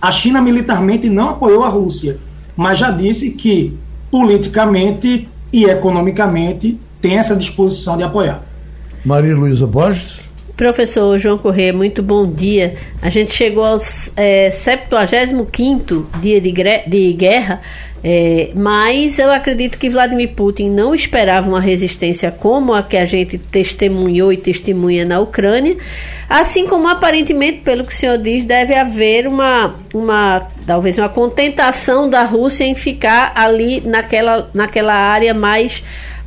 [0.00, 2.18] A China militarmente não apoiou a Rússia,
[2.56, 3.76] mas já disse que
[4.10, 8.42] politicamente e economicamente tem essa disposição de apoiar.
[9.04, 10.20] Maria Luísa Borges.
[10.56, 12.76] Professor João Corrêa, muito bom dia.
[13.02, 13.78] A gente chegou ao
[14.16, 16.50] é, 75 dia de,
[16.86, 17.60] de guerra,
[18.02, 23.04] é, mas eu acredito que Vladimir Putin não esperava uma resistência como a que a
[23.04, 25.76] gente testemunhou e testemunha na Ucrânia,
[26.26, 32.08] assim como aparentemente, pelo que o senhor diz, deve haver uma, uma talvez uma contentação
[32.08, 35.82] da Rússia em ficar ali naquela, naquela área mais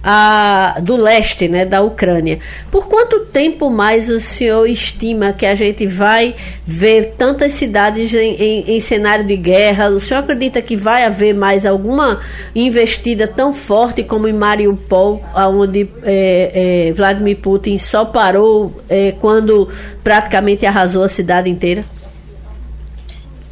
[0.10, 2.40] a, do leste, né, da Ucrânia.
[2.72, 6.34] Por quanto tempo mais o senhor estima que a gente vai
[6.66, 9.90] ver tantas cidades em, em, em cenário de guerra?
[9.90, 12.22] O senhor acredita que vai haver mais alguma
[12.56, 19.68] investida tão forte como em Mariupol, onde é, é, Vladimir Putin só parou é, quando
[20.06, 21.84] praticamente arrasou a cidade inteira?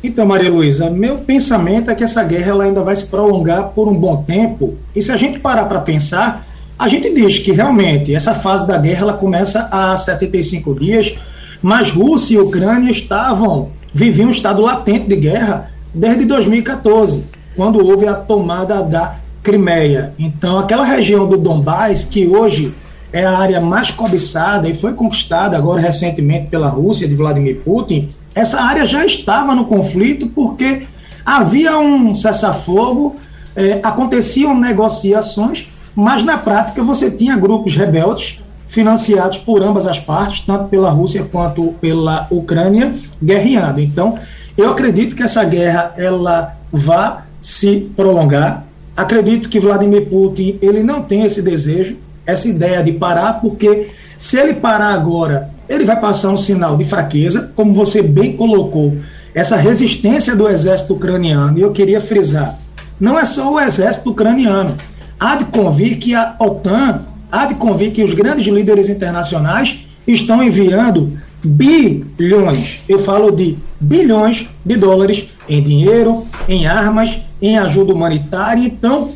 [0.07, 3.87] Então, Maria Luísa, meu pensamento é que essa guerra ela ainda vai se prolongar por
[3.87, 4.75] um bom tempo.
[4.95, 6.45] E se a gente parar para pensar,
[6.77, 11.17] a gente diz que realmente essa fase da guerra ela começa há 75 dias,
[11.59, 17.23] mas Rússia e Ucrânia estavam viviam um estado latente de guerra desde 2014,
[17.55, 20.13] quando houve a tomada da Crimeia.
[20.19, 22.71] Então, aquela região do Donbás, que hoje
[23.11, 28.13] é a área mais cobiçada e foi conquistada agora recentemente pela Rússia de Vladimir Putin,
[28.35, 30.85] essa área já estava no conflito porque
[31.25, 33.15] havia um cessar-fogo,
[33.55, 40.41] é, aconteciam negociações, mas na prática você tinha grupos rebeldes financiados por ambas as partes,
[40.41, 42.93] tanto pela Rússia quanto pela Ucrânia,
[43.23, 43.79] guerreando.
[43.79, 44.19] Então,
[44.57, 48.65] eu acredito que essa guerra ela vá se prolongar.
[48.97, 54.37] Acredito que Vladimir Putin ele não tem esse desejo, essa ideia de parar, porque se
[54.37, 58.97] ele parar agora ele vai passar um sinal de fraqueza, como você bem colocou,
[59.33, 62.57] essa resistência do exército ucraniano, e eu queria frisar,
[62.99, 64.75] não é só o exército ucraniano.
[65.19, 67.01] Há de convir que a OTAN,
[67.31, 74.47] há de convir que os grandes líderes internacionais estão enviando bilhões, eu falo de bilhões
[74.65, 78.65] de dólares em dinheiro, em armas, em ajuda humanitária.
[78.65, 79.11] Então,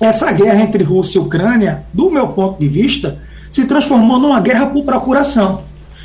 [0.00, 3.18] essa guerra entre Rússia e Ucrânia, do meu ponto de vista,
[3.48, 5.62] se transformou numa guerra por procuração.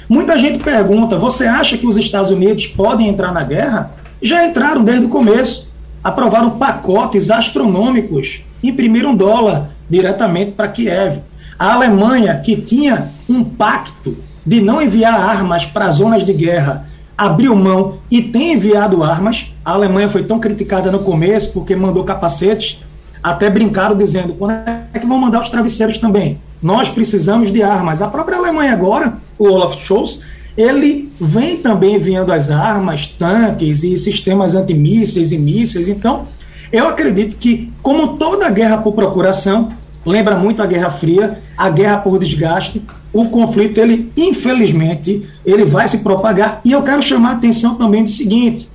[0.08, 3.92] Muita gente pergunta: você acha que os Estados Unidos podem entrar na guerra?
[4.22, 5.74] Já entraram desde o começo.
[6.04, 11.20] aprovaram pacotes astronômicos, imprimiram dólar diretamente para Kiev.
[11.58, 16.86] A Alemanha, que tinha um pacto de não enviar armas para zonas de guerra,
[17.18, 19.48] abriu mão e tem enviado armas.
[19.64, 22.84] A Alemanha foi tão criticada no começo porque mandou capacetes,
[23.24, 24.54] até brincaram dizendo: quando
[24.94, 26.40] é que vão mandar os travesseiros também?
[26.66, 28.02] Nós precisamos de armas.
[28.02, 30.22] A própria Alemanha agora, o Olaf Scholz,
[30.58, 35.88] ele vem também enviando as armas, tanques e sistemas antimísseis e mísseis.
[35.88, 36.28] Então,
[36.74, 39.70] eu acredito que, como toda guerra por procuração,
[40.04, 42.82] lembra muito a Guerra Fria, a guerra por desgaste,
[43.14, 46.62] o conflito, ele, infelizmente, ele vai se propagar.
[46.66, 48.68] E eu quero chamar a atenção também do seguinte: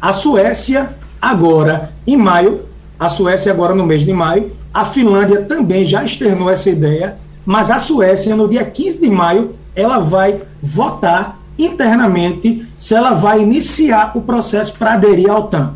[0.00, 2.62] a Suécia, agora, em maio,
[2.98, 7.70] a Suécia agora no mês de maio, a Finlândia também já externou essa ideia, mas
[7.70, 14.12] a Suécia, no dia 15 de maio, ela vai votar internamente se ela vai iniciar
[14.14, 15.74] o processo para aderir à OTAN.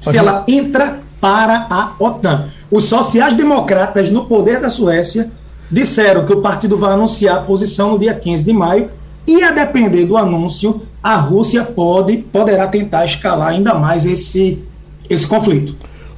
[0.00, 2.48] Se ela entra para a OTAN.
[2.70, 5.30] Os sociais-democratas no poder da Suécia
[5.70, 8.90] disseram que o partido vai anunciar a posição no dia 15 de maio
[9.26, 14.62] e, a depender do anúncio, a Rússia pode, poderá tentar escalar ainda mais esse,
[15.08, 15.74] esse conflito.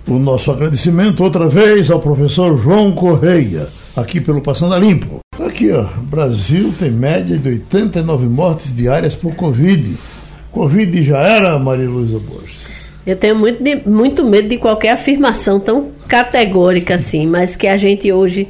[0.09, 5.21] O nosso agradecimento outra vez ao professor João Correia, aqui pelo Passando a Limpo.
[5.41, 9.97] Aqui, ó, Brasil tem média de 89 mortes diárias por Covid.
[10.53, 12.91] Covid já era, Maria Luísa Borges.
[13.07, 17.77] Eu tenho muito, de, muito medo de qualquer afirmação tão categórica assim, mas que a
[17.77, 18.49] gente hoje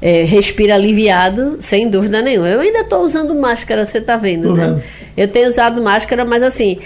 [0.00, 2.48] é, respira aliviado, sem dúvida nenhuma.
[2.48, 4.66] Eu ainda estou usando máscara, você está vendo, Tô né?
[4.66, 4.82] vendo.
[5.16, 6.78] Eu tenho usado máscara, mas assim,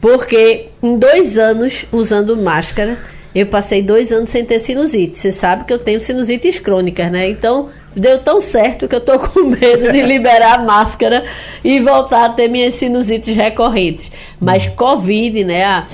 [0.00, 2.98] porque em dois anos usando máscara,
[3.34, 5.18] eu passei dois anos sem ter sinusite.
[5.18, 7.28] Você sabe que eu tenho sinusites crônicas, né?
[7.28, 11.24] Então, deu tão certo que eu tô com medo de liberar a máscara
[11.62, 14.10] e voltar a ter minhas sinusites recorrentes.
[14.40, 15.64] Mas Covid, né?
[15.64, 15.86] A,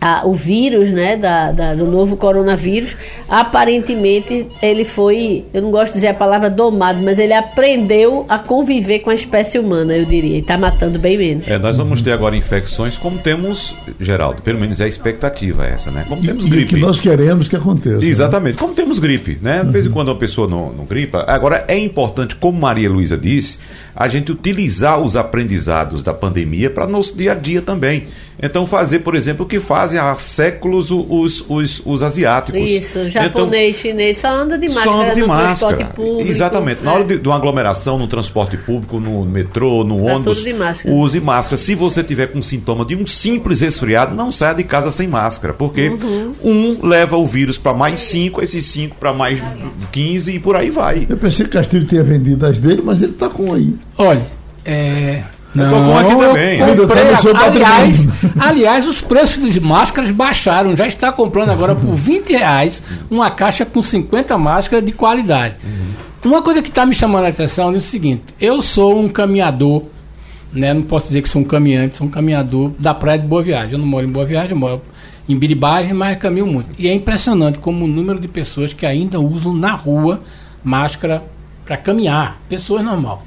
[0.00, 2.96] a- o vírus, né, da, da- do novo coronavírus,
[3.28, 8.38] aparentemente ele foi, eu não gosto de dizer a palavra domado, mas ele aprendeu a
[8.38, 11.48] conviver com a espécie humana, eu diria, e está matando bem menos.
[11.48, 15.90] É, nós vamos ter agora infecções como temos, Geraldo, pelo menos é a expectativa essa,
[15.90, 16.04] né?
[16.08, 16.74] Como E, temos e o gripe.
[16.74, 17.98] que nós queremos que aconteça.
[17.98, 18.06] né?
[18.06, 19.64] Exatamente, como temos gripe, né?
[19.64, 21.24] De vez em quando uma pessoa não, não gripa.
[21.26, 23.58] Agora, é importante, como Maria Luísa disse,
[23.96, 28.04] a gente utilizar os aprendizados da pandemia para nosso dia a dia também.
[28.40, 32.60] Então, fazer, por exemplo, o que fazem há séculos o- os, os, os asiáticos.
[32.70, 35.76] Isso, Então, japonês, chinês, só anda de só máscara anda de no máscara.
[35.76, 36.30] transporte público.
[36.30, 36.82] Exatamente.
[36.84, 36.96] Na né?
[36.96, 40.54] hora de, de uma aglomeração no transporte público, no metrô, no Tá ônibus, tudo de
[40.54, 40.94] máscara.
[40.94, 41.56] use máscara.
[41.56, 45.52] Se você tiver com sintoma de um simples resfriado, não saia de casa sem máscara,
[45.52, 46.34] porque Uhum.
[46.44, 49.40] um leva o vírus para mais cinco, esses cinco para mais
[49.90, 51.06] 15 e por aí vai.
[51.08, 53.74] Eu pensei que Castilho tinha vendido as dele, mas ele está com aí.
[53.96, 54.26] Olha,
[54.64, 55.24] é.
[55.66, 56.58] Não, aqui também.
[56.60, 57.02] eu comprei,
[57.36, 60.76] aliás, aliás, os preços de máscaras baixaram.
[60.76, 65.56] Já está comprando agora por 20 reais uma caixa com 50 máscaras de qualidade.
[66.24, 69.84] Uma coisa que está me chamando a atenção é o seguinte: eu sou um caminhador,
[70.52, 70.74] né?
[70.74, 73.72] Não posso dizer que sou um caminhante, sou um caminhador da praia de Boa Viagem.
[73.72, 74.82] Eu não moro em Boa Viagem, eu moro
[75.28, 76.70] em Biribagem, mas caminho muito.
[76.78, 80.22] E é impressionante como o número de pessoas que ainda usam na rua
[80.64, 81.22] máscara
[81.64, 83.22] para caminhar, pessoas normal.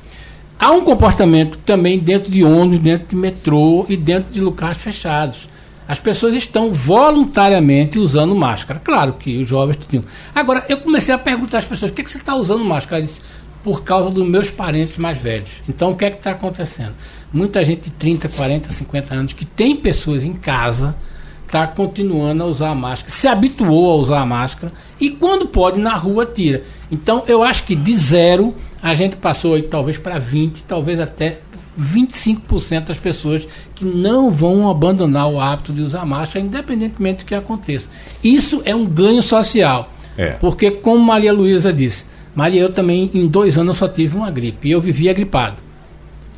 [0.61, 5.49] Há um comportamento também dentro de ônibus, dentro de metrô e dentro de locais fechados.
[5.87, 8.79] As pessoas estão voluntariamente usando máscara.
[8.79, 10.05] Claro que os jovens tinham.
[10.35, 12.97] Agora, eu comecei a perguntar às pessoas: por que, que você está usando máscara?
[12.97, 13.19] Ela disse,
[13.63, 15.49] por causa dos meus parentes mais velhos.
[15.67, 16.93] Então, o que é que está acontecendo?
[17.33, 20.95] Muita gente de 30, 40, 50 anos que tem pessoas em casa
[21.43, 25.81] está continuando a usar a máscara, se habituou a usar a máscara e quando pode
[25.81, 26.63] na rua tira.
[26.89, 31.39] Então eu acho que de zero a gente passou aí talvez para 20, talvez até
[31.79, 37.35] 25% das pessoas que não vão abandonar o hábito de usar máscara, independentemente do que
[37.35, 37.87] aconteça.
[38.23, 39.91] Isso é um ganho social.
[40.17, 40.31] É.
[40.31, 42.05] Porque, como Maria Luísa disse,
[42.35, 45.57] Maria, eu também em dois anos só tive uma gripe e eu vivia gripado.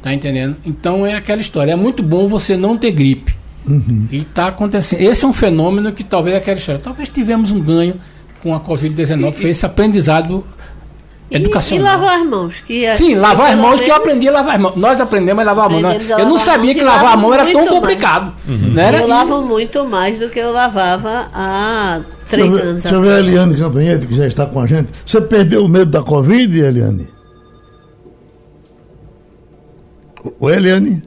[0.01, 0.57] Tá entendendo?
[0.65, 1.71] Então é aquela história.
[1.71, 3.33] É muito bom você não ter gripe.
[4.11, 4.99] E está acontecendo.
[5.01, 6.81] Esse é um fenômeno que talvez é aquela história.
[6.81, 7.95] Talvez tivemos um ganho
[8.41, 10.43] com a Covid-19, foi esse aprendizado
[11.33, 11.85] E, e educacional.
[11.99, 12.55] lavar as mãos.
[12.65, 14.75] Que é- Sim, lavar as mãos que eu aprendi a lavar as mãos.
[14.75, 15.79] Nós aprendemos a lavar a mão.
[15.79, 18.33] Aprendemos a Eu não sabia que e lavar a mão era tão complicado.
[18.47, 18.73] Uhum.
[18.73, 18.85] Né?
[18.87, 23.01] Era- Eu lavo muito mais do que eu lavava há três deixa anos deixa eu
[23.01, 24.89] ver a Eliane Cantanhete, que já está com a gente.
[25.05, 27.07] Você perdeu o medo da Covid, Eliane?
[30.39, 31.03] Oi, Eliane?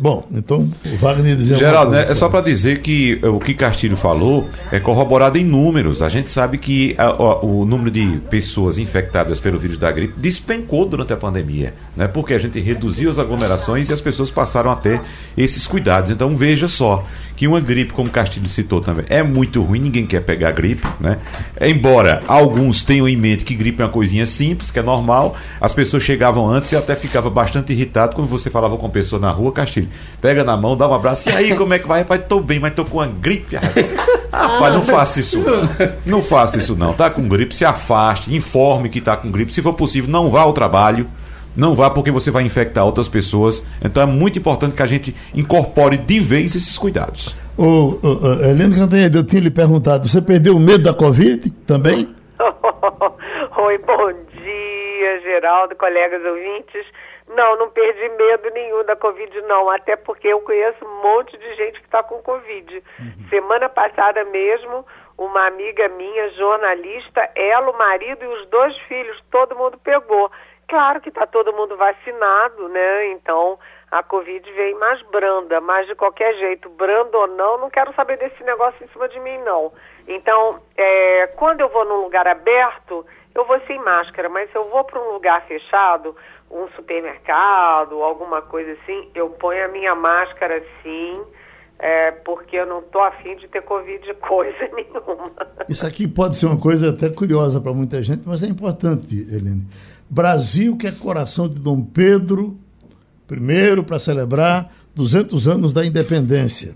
[0.00, 1.56] Bom, então o Wagner dizia.
[1.56, 6.02] Geraldo, né, é só para dizer que o que Castilho falou é corroborado em números.
[6.02, 10.14] A gente sabe que a, a, o número de pessoas infectadas pelo vírus da gripe
[10.16, 12.06] despencou durante a pandemia, né?
[12.06, 15.00] Porque a gente reduziu as aglomerações e as pessoas passaram a ter
[15.36, 16.12] esses cuidados.
[16.12, 17.04] Então veja só
[17.38, 21.18] que uma gripe, como Castilho citou também, é muito ruim, ninguém quer pegar gripe, né?
[21.60, 25.72] Embora alguns tenham em mente que gripe é uma coisinha simples, que é normal, as
[25.72, 29.52] pessoas chegavam antes e até ficava bastante irritado quando você falava com pessoa na rua,
[29.52, 29.88] Castilho,
[30.20, 32.00] pega na mão, dá um abraço, e aí, como é que vai?
[32.00, 33.54] Rapaz, tô bem, mas tô com uma gripe.
[33.54, 35.40] Rapaz, não faça isso.
[36.04, 36.92] Não faça isso não.
[36.92, 39.54] Tá com gripe, se afaste, informe que tá com gripe.
[39.54, 41.06] Se for possível, não vá ao trabalho.
[41.58, 43.66] Não vá porque você vai infectar outras pessoas.
[43.84, 47.34] Então é muito importante que a gente incorpore de vez esses cuidados.
[47.58, 51.50] O, o, o Helena Cantanhede, eu tinha lhe perguntado, você perdeu o medo da Covid
[51.66, 52.14] também?
[53.58, 56.86] Oi, bom dia, Geraldo, colegas ouvintes.
[57.34, 59.68] Não, não perdi medo nenhum da Covid, não.
[59.68, 62.82] Até porque eu conheço um monte de gente que está com Covid.
[63.00, 63.28] Uhum.
[63.28, 64.86] Semana passada mesmo,
[65.18, 70.30] uma amiga minha, jornalista, ela, o marido e os dois filhos, todo mundo pegou.
[70.68, 73.12] Claro que está todo mundo vacinado, né?
[73.12, 73.58] Então
[73.90, 78.18] a Covid vem mais branda, mas de qualquer jeito, brando ou não, não quero saber
[78.18, 79.72] desse negócio em cima de mim, não.
[80.06, 83.04] Então, é, quando eu vou num lugar aberto,
[83.34, 86.14] eu vou sem máscara, mas se eu vou para um lugar fechado,
[86.50, 91.22] um supermercado, alguma coisa assim, eu ponho a minha máscara sim,
[91.78, 95.32] é, porque eu não estou afim de ter Covid coisa nenhuma.
[95.68, 99.62] Isso aqui pode ser uma coisa até curiosa para muita gente, mas é importante, Helene.
[100.08, 102.58] Brasil, que é coração de Dom Pedro
[103.30, 106.74] I, para celebrar 200 anos da independência.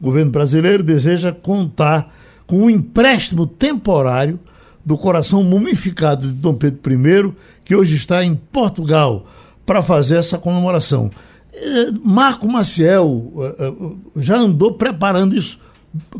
[0.00, 2.12] O governo brasileiro deseja contar
[2.46, 4.38] com um empréstimo temporário
[4.84, 7.32] do coração mumificado de Dom Pedro I,
[7.64, 9.26] que hoje está em Portugal,
[9.64, 11.10] para fazer essa comemoração.
[11.52, 13.72] É, Marco Maciel é, é,
[14.16, 15.58] já andou preparando isso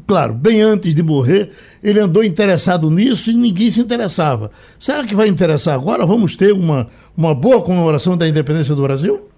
[0.07, 1.51] claro, bem antes de morrer,
[1.83, 4.51] ele andou interessado nisso e ninguém se interessava.
[4.79, 6.07] Será que vai interessar agora?
[6.07, 9.29] Vamos ter uma, uma boa comemoração da independência do Brasil?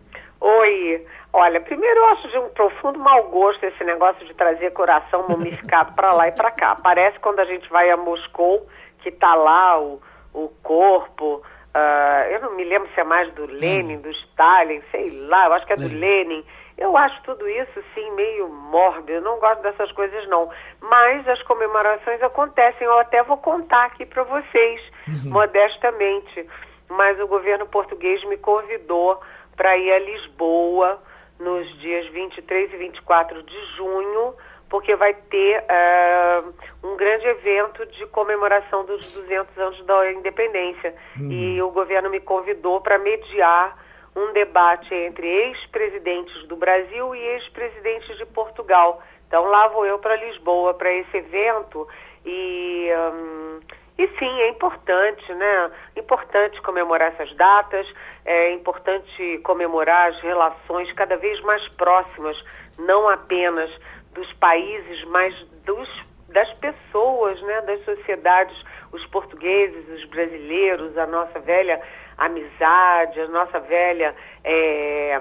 [0.41, 1.05] Oi.
[1.33, 5.93] Olha, primeiro eu acho de um profundo mau gosto esse negócio de trazer coração mumificado
[5.93, 6.75] para lá e para cá.
[6.75, 8.67] Parece quando a gente vai a Moscou,
[9.03, 10.01] que está lá o,
[10.33, 11.43] o corpo.
[11.75, 14.01] Uh, eu não me lembro se é mais do Lenin, hum.
[14.01, 16.43] do Stalin, sei lá, eu acho que é do Lenin
[16.79, 19.13] eu acho tudo isso, sim, meio mórbido.
[19.13, 20.51] Eu não gosto dessas coisas, não.
[20.81, 22.87] Mas as comemorações acontecem.
[22.87, 25.31] Eu até vou contar aqui para vocês, uhum.
[25.31, 26.47] modestamente.
[26.89, 29.19] Mas o governo português me convidou
[29.57, 31.03] para ir a Lisboa
[31.41, 34.35] nos dias 23 e 24 de junho,
[34.69, 36.55] porque vai ter uh,
[36.87, 40.95] um grande evento de comemoração dos 200 anos da independência.
[41.19, 41.33] Uhum.
[41.33, 43.86] E o governo me convidou para mediar
[44.17, 49.03] um debate entre ex-presidentes do Brasil e ex-presidentes de Portugal.
[49.29, 51.87] Então lá vou eu para Lisboa para esse evento
[52.25, 53.61] e hum,
[53.99, 55.71] e sim é importante, né?
[55.97, 57.87] Importante comemorar essas datas,
[58.27, 62.37] é importante comemorar as relações cada vez mais próximas,
[62.79, 63.71] não apenas
[64.13, 67.63] dos países, mas dos das pessoas, né?
[67.63, 68.57] Das sociedades,
[68.93, 71.81] os portugueses, os brasileiros, a nossa velha
[72.19, 74.15] amizade, a nossa velha
[74.45, 75.21] é,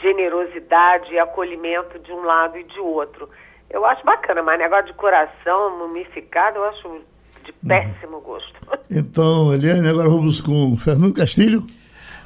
[0.00, 3.28] generosidade e acolhimento de um lado e de outro.
[3.70, 7.00] Eu acho bacana, mas negócio de coração mumificado eu acho
[7.44, 8.52] de péssimo gosto.
[8.94, 11.66] Então, Eliane, agora vamos com Fernando Castilho.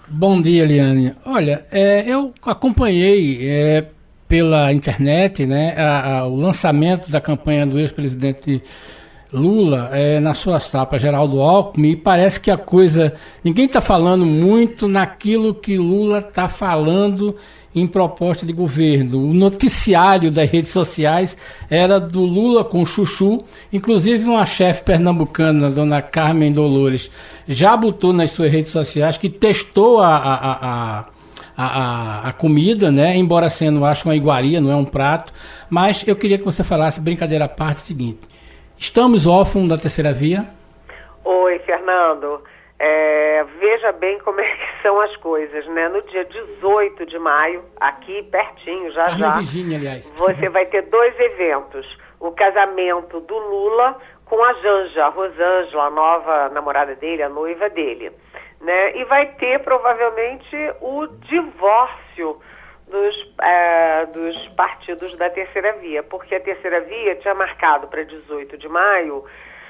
[0.09, 1.14] Bom dia, Eliane.
[1.24, 3.89] Olha, é, eu acompanhei é,
[4.29, 8.62] pela internet né, a, a, o lançamento da campanha do ex-presidente
[9.33, 13.14] Lula é, na sua sapa Geraldo Alckmin e parece que a coisa.
[13.43, 17.37] Ninguém está falando muito naquilo que Lula está falando
[17.74, 19.31] em proposta de governo.
[19.31, 21.37] O noticiário das redes sociais
[21.68, 23.39] era do Lula com Chuchu,
[23.70, 27.11] inclusive uma chefe pernambucana, dona Carmen Dolores,
[27.47, 31.07] já botou nas suas redes sociais que testou a, a, a,
[31.55, 33.14] a, a comida, né?
[33.14, 35.33] Embora sendo, acho, uma iguaria, não é um prato.
[35.68, 38.20] Mas eu queria que você falasse, brincadeira à parte, o seguinte.
[38.79, 40.45] Estamos órfãos da terceira via?
[41.24, 42.43] Oi, Fernando.
[42.79, 45.89] É, veja bem como é que são as coisas, né?
[45.89, 50.12] No dia 18 de maio, aqui pertinho, já Carne já, Virgínia, aliás.
[50.16, 51.87] você vai ter dois eventos.
[52.20, 53.97] O casamento do Lula
[54.27, 58.12] com a Janja, a Rosângela, a nova namorada dele, a noiva dele.
[58.61, 58.97] Né?
[58.99, 62.39] E vai ter provavelmente o divórcio
[62.89, 68.57] dos, é, dos partidos da terceira via, porque a terceira via tinha marcado para 18
[68.57, 69.24] de maio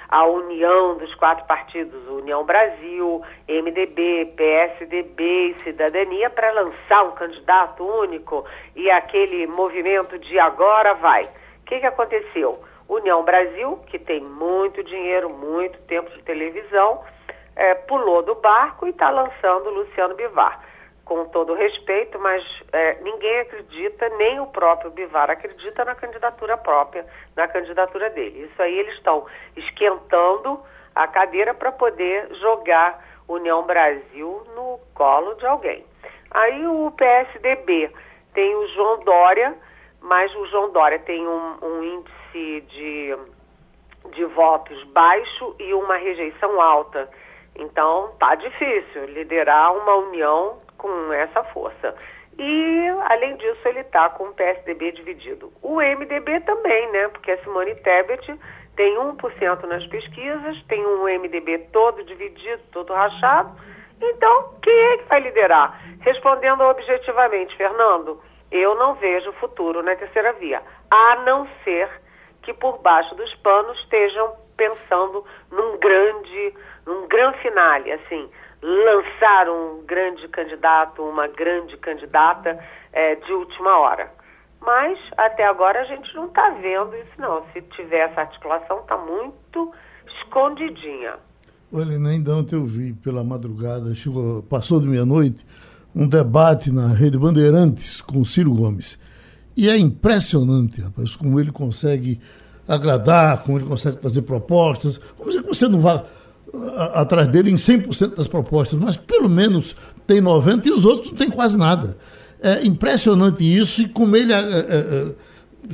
[0.08, 7.84] a união dos quatro partidos, União Brasil, MDB, PSDB e Cidadania, para lançar um candidato
[7.84, 8.44] único
[8.74, 11.24] e aquele movimento de agora vai.
[11.24, 12.60] O que, que aconteceu?
[12.88, 17.02] União Brasil, que tem muito dinheiro, muito tempo de televisão,
[17.56, 20.60] é, pulou do barco e está lançando Luciano Bivar.
[21.06, 27.06] Com todo respeito, mas é, ninguém acredita, nem o próprio Bivar acredita na candidatura própria,
[27.34, 28.50] na candidatura dele.
[28.50, 29.24] Isso aí eles estão
[29.56, 30.60] esquentando
[30.94, 35.84] a cadeira para poder jogar União Brasil no colo de alguém.
[36.30, 37.90] Aí o PSDB
[38.34, 39.54] tem o João Dória,
[40.00, 43.16] mas o João Dória tem um, um índice de,
[44.12, 47.08] de votos baixo e uma rejeição alta.
[47.54, 51.94] Então, tá difícil liderar uma união com essa força.
[52.38, 55.52] E, além disso, ele está com o PSDB dividido.
[55.62, 57.08] O MDB também, né?
[57.08, 58.38] Porque a Simone Tebet
[58.76, 63.58] tem 1% nas pesquisas, tem um MDB todo dividido, todo rachado.
[64.00, 65.80] Então, quem é que vai liderar?
[66.00, 68.20] Respondendo objetivamente, Fernando,
[68.50, 71.88] eu não vejo futuro na terceira via, a não ser
[72.42, 76.54] que por baixo dos panos estejam pensando num grande,
[76.86, 78.30] num grande finale, assim,
[78.62, 82.58] lançar um grande candidato, uma grande candidata
[82.92, 84.10] é, de última hora.
[84.60, 87.44] Mas até agora a gente não está vendo isso não.
[87.52, 89.72] Se tiver essa articulação, está muito
[90.20, 91.14] escondidinha.
[91.72, 95.44] Olha, ainda ontem eu vi pela madrugada, chegou, passou de meia-noite,
[95.94, 98.98] um debate na Rede Bandeirantes com Ciro Gomes.
[99.56, 102.20] E é impressionante, rapaz, como ele consegue
[102.68, 104.98] agradar, como ele consegue trazer propostas.
[105.16, 106.04] Como se você não vá
[106.94, 109.76] atrás dele em 100% das propostas, mas pelo menos
[110.06, 111.96] tem 90% e os outros não tem quase nada.
[112.40, 115.14] É impressionante isso e como ele é, é, é,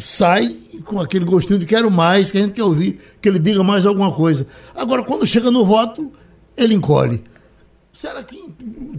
[0.01, 3.63] sai com aquele gostinho de quero mais, que a gente quer ouvir que ele diga
[3.63, 4.47] mais alguma coisa.
[4.75, 6.13] Agora, quando chega no voto,
[6.57, 7.23] ele encolhe.
[7.93, 8.43] Será que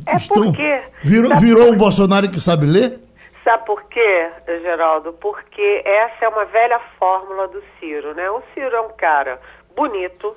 [0.06, 0.44] é estão...
[0.44, 3.00] porque virou, virou um Bolsonaro que sabe ler?
[3.44, 4.30] Sabe por quê,
[4.62, 5.14] Geraldo?
[5.14, 8.30] Porque essa é uma velha fórmula do Ciro, né?
[8.30, 9.40] O Ciro é um cara
[9.76, 10.34] bonito,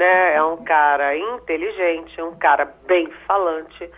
[0.00, 0.34] né?
[0.34, 3.90] É um cara inteligente, um cara bem falante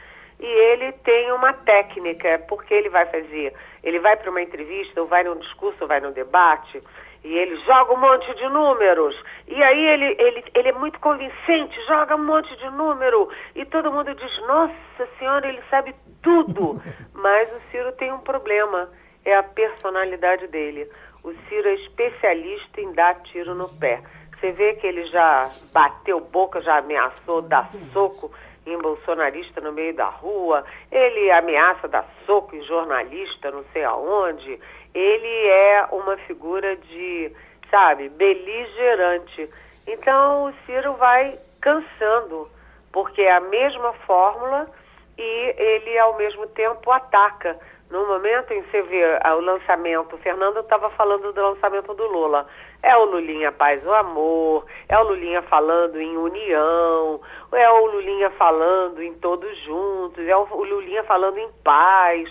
[0.43, 5.07] e ele tem uma técnica, porque ele vai fazer, ele vai para uma entrevista, ou
[5.07, 6.83] vai num discurso, ou vai num debate,
[7.23, 9.15] e ele joga um monte de números.
[9.47, 13.29] E aí ele, ele, ele é muito convincente, joga um monte de número.
[13.55, 16.83] E todo mundo diz, nossa senhora, ele sabe tudo.
[17.15, 18.91] Mas o Ciro tem um problema,
[19.25, 20.91] é a personalidade dele.
[21.23, 24.03] O Ciro é especialista em dar tiro no pé.
[24.43, 28.29] Você vê que ele já bateu boca, já ameaçou dar soco
[28.67, 34.59] em bolsonarista no meio da rua, ele ameaça dar soco em jornalista não sei aonde.
[34.93, 37.31] Ele é uma figura de,
[37.71, 39.49] sabe, beligerante.
[39.87, 42.51] Então o Ciro vai cansando,
[42.91, 44.69] porque é a mesma fórmula
[45.17, 47.57] e ele ao mesmo tempo ataca.
[47.93, 52.07] No momento em que você vê o lançamento, o Fernando estava falando do lançamento do
[52.07, 52.49] Lula.
[52.83, 57.21] É o Lulinha Paz o Amor, é o Lulinha falando em união,
[57.53, 62.29] é o Lulinha falando em todos juntos, é o Lulinha falando em paz.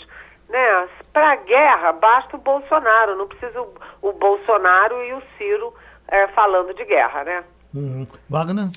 [0.50, 0.90] Né?
[1.14, 5.74] Para a guerra, basta o Bolsonaro, não precisa o, o Bolsonaro e o Ciro
[6.10, 7.44] é, falando de guerra, né?
[7.74, 8.06] Uhum.
[8.30, 8.70] Wagner?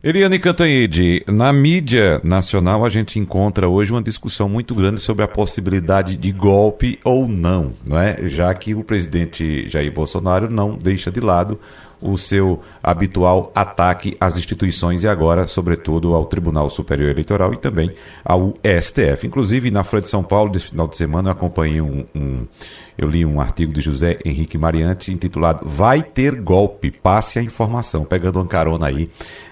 [0.00, 5.28] Eliane Cantanhede, na mídia nacional a gente encontra hoje uma discussão muito grande sobre a
[5.28, 8.16] possibilidade de golpe ou não, não é?
[8.28, 11.58] já que o presidente Jair Bolsonaro não deixa de lado
[12.00, 17.92] o seu habitual ataque às instituições e agora, sobretudo, ao Tribunal Superior Eleitoral e também
[18.24, 19.26] ao STF.
[19.26, 22.46] Inclusive, na Folha de São Paulo, desse final de semana, eu acompanhei um, um
[22.98, 28.04] eu li um artigo de José Henrique Mariante intitulado Vai ter golpe, passe a informação,
[28.04, 29.08] pegando uma carona aí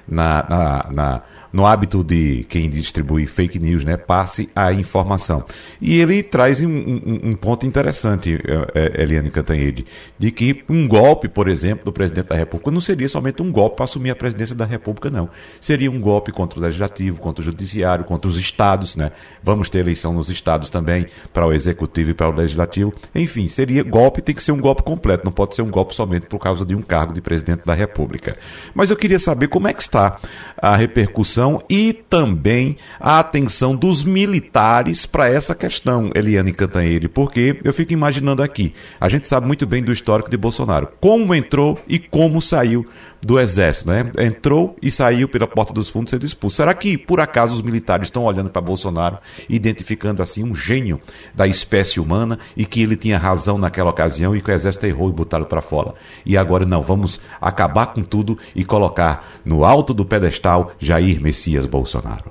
[0.08, 1.22] na, na, na
[1.52, 3.96] no hábito de quem distribui fake news, né?
[3.96, 5.42] Passe a informação.
[5.80, 8.38] E ele traz um, um, um ponto interessante,
[8.74, 9.86] é, é, Eliane Cantanhede,
[10.18, 13.76] de que um golpe, por exemplo, do presidente da República não seria somente um golpe
[13.76, 15.30] para assumir a presidência da República, não.
[15.58, 19.10] Seria um golpe contra o Legislativo, contra o Judiciário, contra os estados, né?
[19.42, 22.92] Vamos ter eleição nos estados também, para o Executivo e para o Legislativo.
[23.14, 26.26] Enfim, seria golpe, tem que ser um golpe completo, não pode ser um golpe somente
[26.26, 28.36] por causa de um cargo de presidente da República.
[28.74, 30.18] Mas eu queria saber como é que está
[30.56, 37.72] a repercussão e também a atenção dos militares para essa questão, Eliane Cantanhede, porque eu
[37.72, 41.98] fico imaginando aqui, a gente sabe muito bem do histórico de Bolsonaro, como entrou e
[41.98, 42.86] como saiu
[43.26, 44.10] do exército, né?
[44.18, 46.56] Entrou e saiu pela porta dos fundos sendo expulso.
[46.56, 49.18] Será que por acaso os militares estão olhando para Bolsonaro,
[49.48, 51.00] identificando assim um gênio
[51.34, 55.08] da espécie humana e que ele tinha razão naquela ocasião e que o exército errou
[55.08, 55.94] e botaram para fora?
[56.24, 61.66] E agora não, vamos acabar com tudo e colocar no alto do pedestal Jair Messias
[61.66, 62.30] Bolsonaro.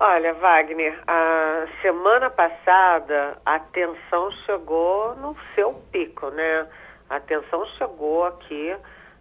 [0.00, 6.66] Olha, Wagner, a semana passada a tensão chegou no seu pico, né?
[7.08, 8.76] A tensão chegou aqui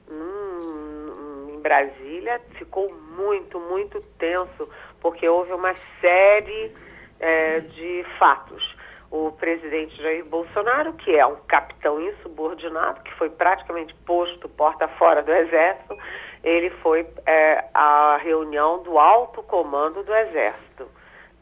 [0.09, 4.67] hum, em Brasília, ficou muito, muito tenso,
[4.99, 6.73] porque houve uma série
[7.19, 8.72] é, de fatos.
[9.13, 15.21] O presidente Jair Bolsonaro, que é um capitão insubordinado, que foi praticamente posto porta fora
[15.21, 15.95] do Exército,
[16.43, 20.87] ele foi é, à reunião do alto comando do Exército.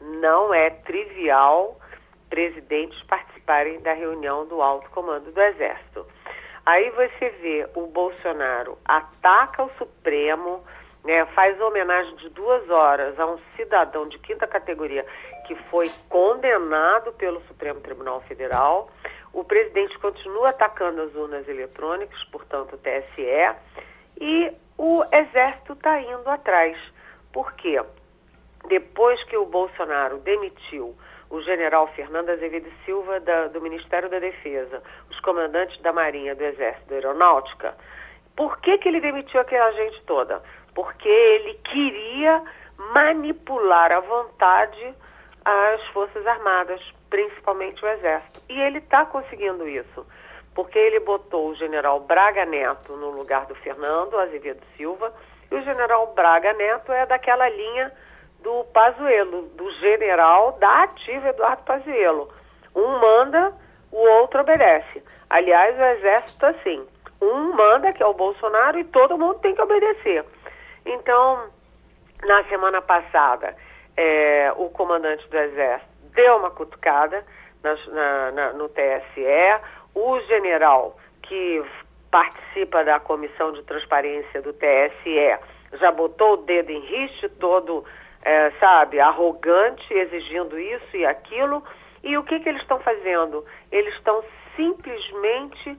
[0.02, 1.80] Não é trivial
[2.28, 6.06] presidentes participarem da reunião do alto comando do Exército.
[6.66, 10.62] Aí você vê o Bolsonaro ataca o Supremo,
[11.02, 15.06] né, faz homenagem de duas horas a um cidadão de quinta categoria
[15.44, 18.90] que foi condenado pelo Supremo Tribunal Federal.
[19.32, 23.56] O presidente continua atacando as urnas eletrônicas, portanto, o TSE,
[24.20, 26.76] e o Exército está indo atrás.
[27.32, 27.82] Por quê?
[28.68, 30.94] Depois que o Bolsonaro demitiu
[31.30, 36.44] o general Fernando Azevedo Silva da, do Ministério da Defesa, os comandantes da Marinha, do
[36.44, 37.74] Exército, da Aeronáutica,
[38.36, 40.42] por que, que ele demitiu aquela gente toda?
[40.74, 42.42] Porque ele queria
[42.92, 44.94] manipular à vontade
[45.44, 46.80] as Forças Armadas,
[47.10, 48.40] principalmente o Exército.
[48.48, 50.06] E ele está conseguindo isso
[50.54, 55.12] porque ele botou o general Braga Neto no lugar do Fernando Azevedo Silva,
[55.50, 57.92] e o general Braga Neto é daquela linha
[58.40, 62.28] do Pazuello, do general da ativa Eduardo Pazuello.
[62.74, 63.52] Um manda,
[63.90, 65.02] o outro obedece.
[65.28, 66.86] Aliás, o exército assim,
[67.20, 70.24] um manda, que é o Bolsonaro, e todo mundo tem que obedecer.
[70.84, 71.46] Então,
[72.24, 73.54] na semana passada,
[73.96, 77.24] é, o comandante do exército deu uma cutucada
[77.62, 79.60] na, na, no TSE,
[79.94, 81.62] o general que
[82.10, 85.38] participa da comissão de transparência do TSE
[85.78, 87.84] já botou o dedo em riste, todo,
[88.22, 91.62] é, sabe, arrogante, exigindo isso e aquilo.
[92.02, 93.44] E o que, que eles estão fazendo?
[93.70, 94.22] Eles estão
[94.56, 95.78] simplesmente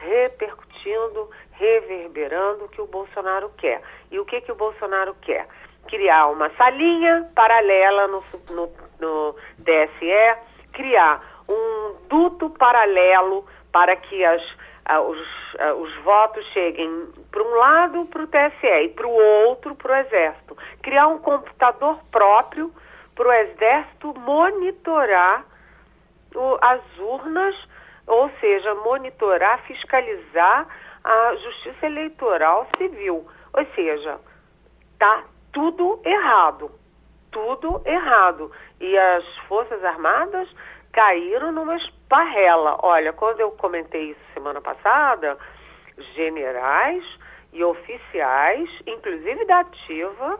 [0.00, 3.80] repercutindo, reverberando o que o Bolsonaro quer.
[4.10, 5.46] E o que, que o Bolsonaro quer?
[5.88, 10.36] Criar uma salinha paralela no, no, no TSE,
[10.72, 14.42] criar um duto paralelo para que as,
[14.90, 15.18] uh, os,
[15.54, 19.92] uh, os votos cheguem para um lado para o TSE e para o outro para
[19.92, 20.56] o Exército.
[20.82, 22.72] Criar um computador próprio
[23.14, 25.44] para o Exército monitorar
[26.34, 27.54] o, as urnas,
[28.06, 30.66] ou seja, monitorar, fiscalizar
[31.04, 33.26] a Justiça Eleitoral Civil.
[33.54, 34.18] Ou seja,
[34.92, 36.70] está tudo errado.
[37.30, 38.50] Tudo errado.
[38.80, 40.48] E as Forças Armadas
[40.92, 42.78] caíram numa esparrela.
[42.82, 45.38] Olha, quando eu comentei isso semana passada,
[46.14, 47.04] generais
[47.52, 50.38] e oficiais, inclusive da ativa,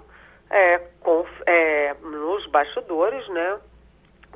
[0.50, 3.58] é, com, é, nos bastidores, né,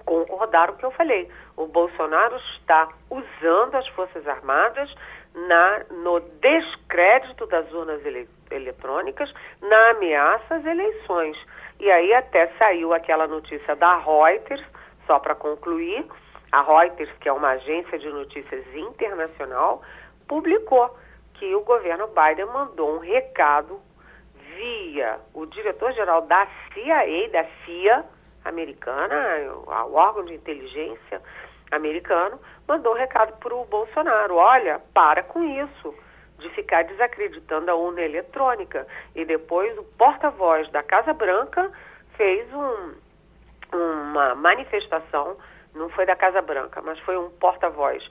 [0.05, 1.31] concordaram com o que eu falei.
[1.57, 4.93] O Bolsonaro está usando as Forças Armadas
[5.35, 11.37] na, no descrédito das urnas ele, eletrônicas, na ameaça às eleições.
[11.79, 14.65] E aí até saiu aquela notícia da Reuters,
[15.07, 16.07] só para concluir,
[16.53, 19.83] a Reuters, que é uma agência de notícias internacional,
[20.27, 20.97] publicou
[21.35, 23.81] que o governo Biden mandou um recado
[24.57, 28.05] via o diretor-geral da CIA, da CIA
[28.45, 29.15] americana,
[29.67, 31.21] o órgão de inteligência
[31.71, 35.95] americano, mandou um recado para o Bolsonaro: olha, para com isso
[36.39, 38.87] de ficar desacreditando a urna eletrônica.
[39.15, 41.71] E depois o porta-voz da Casa Branca
[42.17, 42.95] fez um,
[43.73, 45.37] uma manifestação,
[45.75, 48.07] não foi da Casa Branca, mas foi um porta-voz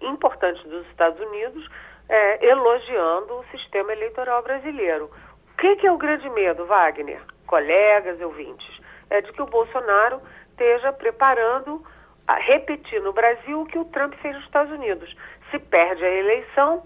[0.00, 1.68] importante dos Estados Unidos,
[2.08, 5.10] é, elogiando o sistema eleitoral brasileiro.
[5.52, 8.80] O que, que é o grande medo, Wagner, colegas, ouvintes?
[9.10, 10.20] É de que o Bolsonaro
[10.50, 11.84] esteja preparando
[12.26, 15.14] a repetir no Brasil o que o Trump fez nos Estados Unidos.
[15.50, 16.82] Se perde a eleição,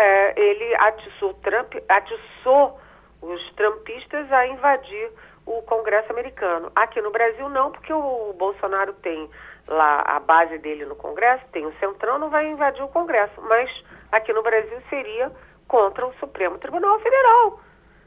[0.00, 2.80] é, ele atiçou, Trump, atiçou
[3.20, 5.10] os trumpistas a invadir
[5.44, 6.72] o Congresso americano.
[6.74, 9.28] Aqui no Brasil não, porque o Bolsonaro tem
[9.68, 13.40] lá a base dele no Congresso, tem o Centrão, não vai invadir o Congresso.
[13.42, 13.70] Mas
[14.10, 15.30] aqui no Brasil seria
[15.68, 17.60] contra o Supremo Tribunal Federal.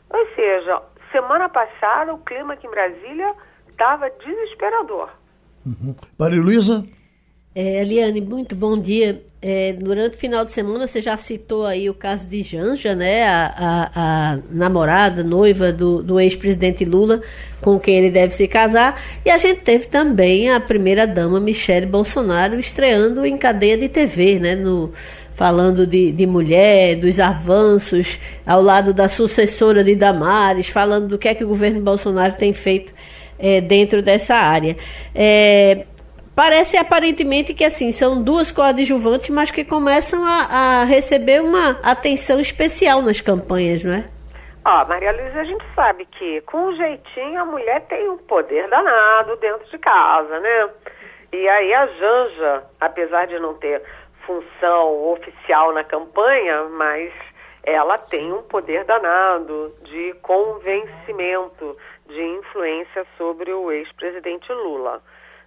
[0.09, 0.81] Ou seja,
[1.11, 3.35] semana passada o clima aqui em Brasília
[3.69, 5.09] estava desesperador.
[5.63, 5.95] Uhum.
[6.19, 6.83] Maria Luísa?
[7.55, 9.21] É, Eliane, muito bom dia.
[9.39, 13.25] É, durante o final de semana você já citou aí o caso de Janja, né?
[13.27, 13.91] A, a,
[14.33, 17.21] a namorada, noiva do, do ex-presidente Lula,
[17.61, 18.99] com quem ele deve se casar.
[19.23, 24.55] E a gente teve também a primeira-dama Michele Bolsonaro estreando em cadeia de TV, né?
[24.55, 24.91] No,
[25.35, 31.27] falando de, de mulher, dos avanços, ao lado da sucessora de Damares, falando do que
[31.27, 32.93] é que o governo Bolsonaro tem feito
[33.37, 34.75] é, dentro dessa área.
[35.13, 35.85] É,
[36.35, 42.39] Parece aparentemente que assim são duas coadjuvantes, mas que começam a, a receber uma atenção
[42.39, 44.05] especial nas campanhas, não é?
[44.65, 49.35] Ó, Maria Luísa, a gente sabe que com jeitinho a mulher tem um poder danado
[49.35, 50.69] dentro de casa, né?
[51.33, 53.83] E aí a Janja, apesar de não ter
[54.25, 57.11] função oficial na campanha, mas
[57.63, 61.77] ela tem um poder danado de convencimento,
[62.07, 65.01] de influência sobre o ex-presidente Lula.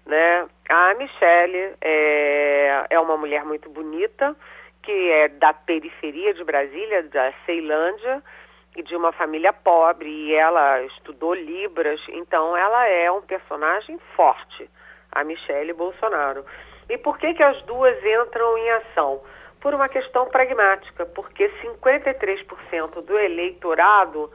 [0.07, 0.47] Né?
[0.69, 4.37] A Michelle é, é uma mulher muito bonita,
[4.83, 8.23] que é da periferia de Brasília, da Ceilândia,
[8.77, 14.71] e de uma família pobre, e ela estudou Libras, então ela é um personagem forte,
[15.11, 16.45] a Michelle Bolsonaro.
[16.89, 19.23] E por que, que as duas entram em ação?
[19.61, 24.31] Por uma questão pragmática, porque 53% do eleitorado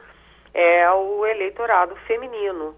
[0.52, 2.74] é o eleitorado feminino.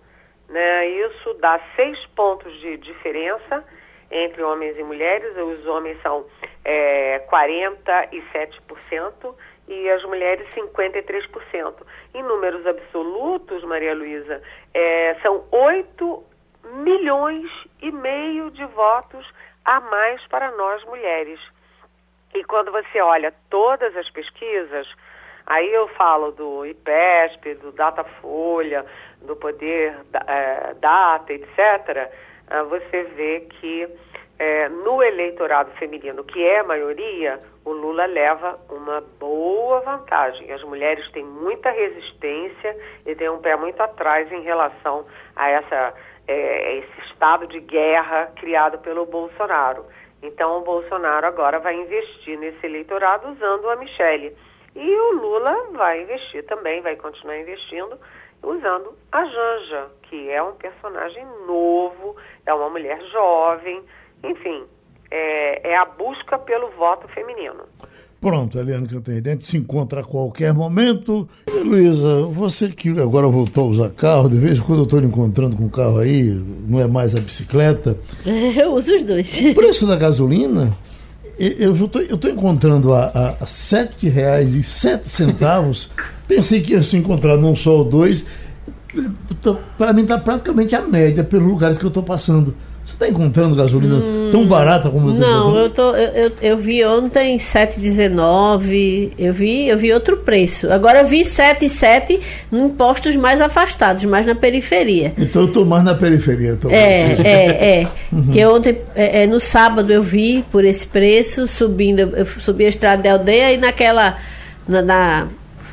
[0.49, 0.89] Né?
[0.89, 3.65] Isso dá seis pontos de diferença
[4.11, 5.37] entre homens e mulheres.
[5.37, 6.25] Os homens são
[6.65, 9.35] é, 47%
[9.69, 11.75] e as mulheres 53%.
[12.15, 14.43] Em números absolutos, Maria Luísa,
[14.73, 16.25] é, são 8
[16.83, 19.27] milhões e meio de votos
[19.65, 21.41] a mais para nós mulheres.
[22.35, 24.87] E quando você olha todas as pesquisas,
[25.47, 28.85] aí eu falo do IPESP, do Datafolha,
[29.25, 29.95] do Poder
[30.27, 32.11] é, Data, etc.,
[32.51, 33.89] ah, você vê que
[34.39, 40.51] é, no eleitorado feminino, que é a maioria, o Lula leva uma boa vantagem.
[40.53, 45.07] As mulheres têm muita resistência e têm um pé muito atrás em relação
[45.37, 45.95] a essa,
[46.27, 49.87] é, esse estado de guerra criado pelo Bolsonaro.
[50.23, 54.35] Então, o Bolsonaro agora vai investir nesse eleitorado usando a Michelle.
[54.75, 57.99] E o Lula vai investir também, vai continuar investindo
[58.45, 62.15] usando a Janja, que é um personagem novo,
[62.47, 63.83] é uma mulher jovem,
[64.23, 64.63] enfim,
[65.11, 67.65] é, é a busca pelo voto feminino.
[68.21, 71.29] Pronto, Eliane Cantanhede se encontra a qualquer momento.
[71.47, 75.01] E, Luísa, você que agora voltou a usar carro, de vez em quando eu estou
[75.01, 76.31] encontrando com o carro aí,
[76.67, 77.99] não é mais a bicicleta.
[78.25, 79.39] Eu uso os dois.
[79.43, 80.75] O preço da gasolina,
[81.39, 85.91] eu estou encontrando a, a, a R$ 7,07.
[86.27, 88.25] Pensei que ia se encontrar num só ou dois.
[89.77, 92.55] Para mim está praticamente a média pelos lugares que eu estou passando.
[92.85, 96.57] Você está encontrando gasolina hum, tão barata como eu Não, eu, tô, eu, eu, eu,
[96.59, 100.71] vi ontem 7,19, eu vi, eu vi outro preço.
[100.71, 102.21] Agora eu vi 7,7
[102.53, 105.15] em postos mais afastados, mais na periferia.
[105.17, 106.59] Então eu estou mais na periferia.
[106.61, 107.89] Tô é, é, é.
[108.13, 108.31] Uhum.
[108.31, 112.69] Que ontem, é, é, no sábado eu vi por esse preço, subindo, eu subi a
[112.69, 114.19] estrada de aldeia e naquela.
[114.69, 115.29] na, na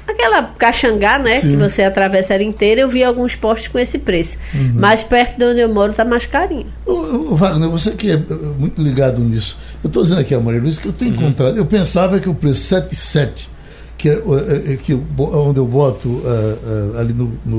[0.07, 1.39] Aquela caxangá, né?
[1.39, 1.51] Sim.
[1.51, 4.37] Que você atravessa ela inteira, eu vi alguns postos com esse preço.
[4.53, 4.73] Uhum.
[4.75, 6.67] Mas perto de onde eu moro está mais carinho.
[6.85, 9.57] Ô, Wagner, você que é muito ligado nisso.
[9.83, 11.21] Eu estou dizendo aqui a Maria Luiz que eu tenho uhum.
[11.21, 11.57] encontrado.
[11.57, 13.49] Eu pensava que o preço 77,
[13.97, 17.57] que é, é, é que onde eu boto uh, uh, ali no, no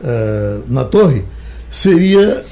[0.00, 1.24] uh, na torre,
[1.70, 2.44] seria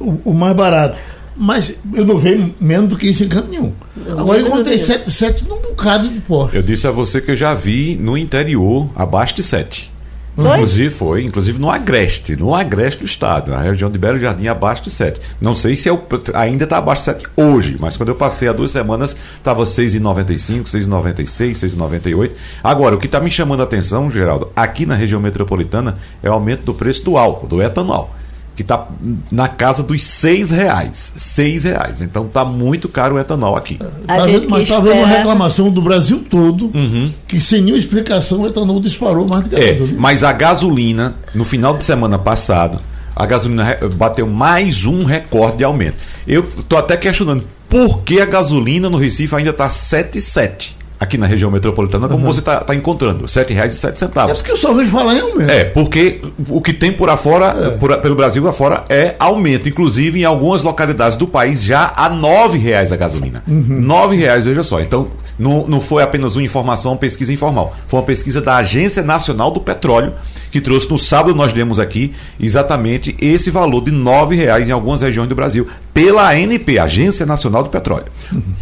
[0.00, 1.00] o, o mais barato.
[1.36, 3.72] Mas eu não vejo menos do que isso em canto nenhum.
[4.16, 6.54] Agora eu encontrei 7, 7 num bocado de postos.
[6.54, 9.94] Eu disse a você que eu já vi no interior abaixo de 7.
[10.36, 10.50] Foi?
[10.50, 14.82] Inclusive foi, inclusive no Agreste, no Agreste do estado, na região de Belo Jardim, abaixo
[14.82, 15.20] de 7.
[15.40, 16.00] Não sei se é o,
[16.34, 20.64] ainda está abaixo de 7 hoje, mas quando eu passei há duas semanas, estava 6,95,
[20.64, 22.30] 6,96, 6,98.
[22.64, 26.32] Agora, o que está me chamando a atenção, Geraldo, aqui na região metropolitana, é o
[26.32, 28.12] aumento do preço do álcool, do etanol
[28.54, 28.86] que está
[29.30, 31.12] na casa dos seis reais.
[31.16, 32.00] Seis reais.
[32.00, 33.78] Então está muito caro o etanol aqui.
[34.06, 37.12] Tá vendo, mas está vendo uma reclamação do Brasil todo uhum.
[37.26, 40.00] que sem nenhuma explicação o etanol disparou mais do que a é, gasolina.
[40.00, 42.80] Mas a gasolina, no final de semana passado,
[43.14, 45.96] a gasolina bateu mais um recorde de aumento.
[46.26, 51.26] Eu estou até questionando por que a gasolina no Recife ainda está 7,7 aqui na
[51.26, 52.32] região metropolitana, como uhum.
[52.32, 54.30] você está tá encontrando, R$ 7,07.
[54.30, 55.50] É porque eu só vejo falar em aumento.
[55.50, 57.70] É, porque o que tem por afora, é.
[57.76, 59.68] por, pelo Brasil afora, é aumento.
[59.68, 63.42] Inclusive, em algumas localidades do país, já a R$ reais a gasolina.
[63.46, 64.08] R$ uhum.
[64.08, 64.80] reais, veja só.
[64.80, 67.76] Então, Não, não foi apenas uma informação, uma pesquisa informal.
[67.88, 70.12] Foi uma pesquisa da Agência Nacional do Petróleo,
[70.50, 75.00] que trouxe no sábado, nós demos aqui exatamente esse valor de R$ reais em algumas
[75.00, 78.06] regiões do Brasil, pela ANP, Agência Nacional do Petróleo.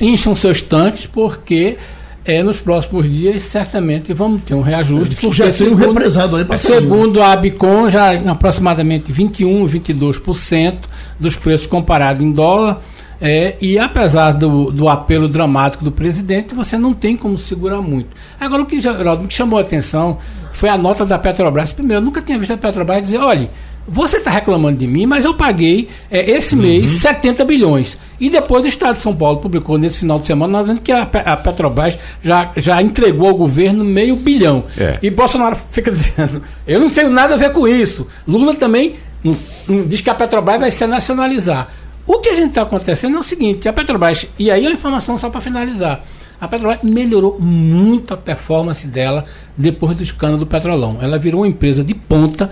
[0.00, 1.76] Encham seus tanques, porque
[2.24, 5.16] é, nos próximos dias certamente vamos ter um reajuste.
[5.16, 10.78] Porque já tem um represado aí para Segundo a Abicom, já aproximadamente 21, 22%
[11.18, 12.80] dos preços comparados em dólar.
[13.24, 18.08] É, e apesar do, do apelo dramático do presidente, você não tem como segurar muito.
[18.38, 20.18] Agora, o que Geraldo, me chamou a atenção
[20.52, 21.72] foi a nota da Petrobras.
[21.72, 23.48] Primeiro, eu nunca tinha visto a Petrobras dizer: olha,
[23.86, 26.62] você está reclamando de mim, mas eu paguei é, esse uhum.
[26.62, 27.98] mês 70 bilhões.
[28.20, 30.92] E depois o Estado de São Paulo publicou nesse final de semana, nós dizendo que
[30.92, 34.64] a, a Petrobras já, já entregou ao governo meio bilhão.
[34.78, 34.98] É.
[35.02, 38.06] E Bolsonaro fica dizendo, eu não tenho nada a ver com isso.
[38.26, 39.36] Lula também não,
[39.68, 41.68] não diz que a Petrobras vai se nacionalizar.
[42.06, 45.18] O que a gente está acontecendo é o seguinte, a Petrobras, e aí a informação
[45.18, 46.04] só para finalizar,
[46.40, 49.24] a Petrobras melhorou muito a performance dela
[49.56, 50.98] depois do escândalo do Petrolão.
[51.00, 52.50] Ela virou uma empresa de ponta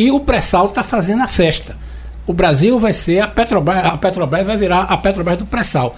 [0.00, 1.76] e o pré-sal está fazendo a festa.
[2.26, 5.94] O Brasil vai ser a Petrobras, a Petrobras vai virar a Petrobras do pré-sal.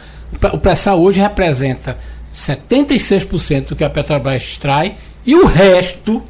[0.52, 1.96] O pré-sal hoje representa
[2.34, 6.22] 76% do que a Petrobras extrai e o resto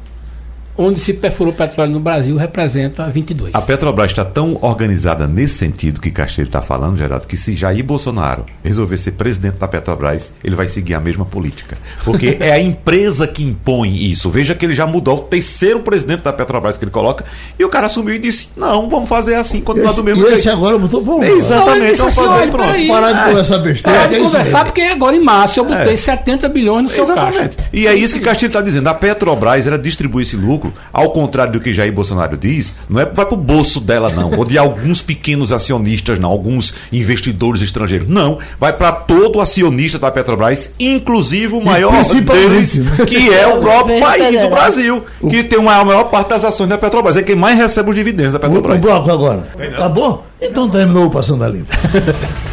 [0.77, 3.53] onde se perfurou petróleo no Brasil representa 22.
[3.53, 7.83] A Petrobras está tão organizada nesse sentido que Castilho está falando, Geraldo, que se Jair
[7.83, 11.77] Bolsonaro resolver ser presidente da Petrobras, ele vai seguir a mesma política.
[12.03, 14.29] Porque é a empresa que impõe isso.
[14.29, 17.25] Veja que ele já mudou o terceiro presidente da Petrobras que ele coloca
[17.57, 20.39] e o cara assumiu e disse: não, vamos fazer assim, continuar esse, do mesmo jeito.
[20.39, 21.23] esse agora botou bom.
[21.23, 22.87] É, exatamente, vamos assim, fazer pronto.
[22.87, 23.97] Parar de conversar besteira.
[23.97, 25.97] Parar de conversar, porque agora em março eu botei é.
[25.97, 27.57] 70 bilhões no seu exatamente.
[27.57, 27.69] caixa.
[27.71, 28.87] E é isso que Castilho está dizendo.
[28.87, 33.01] A Petrobras era distribuir esse lucro lucro, ao contrário do que Jair Bolsonaro diz, não
[33.01, 37.61] é vai para o bolso dela, não, ou de alguns pequenos acionistas, não, alguns investidores
[37.61, 38.07] estrangeiros.
[38.07, 43.99] Não, vai para todo acionista da Petrobras, inclusive o maior deles, que é o próprio
[44.01, 47.57] país, o Brasil, que tem a maior parte das ações da Petrobras, é quem mais
[47.57, 48.75] recebe os dividendos da Petrobras.
[48.75, 49.43] O, o bloco agora.
[49.75, 50.23] Tá bom?
[50.41, 51.73] Então terminou o Passando a Limpo.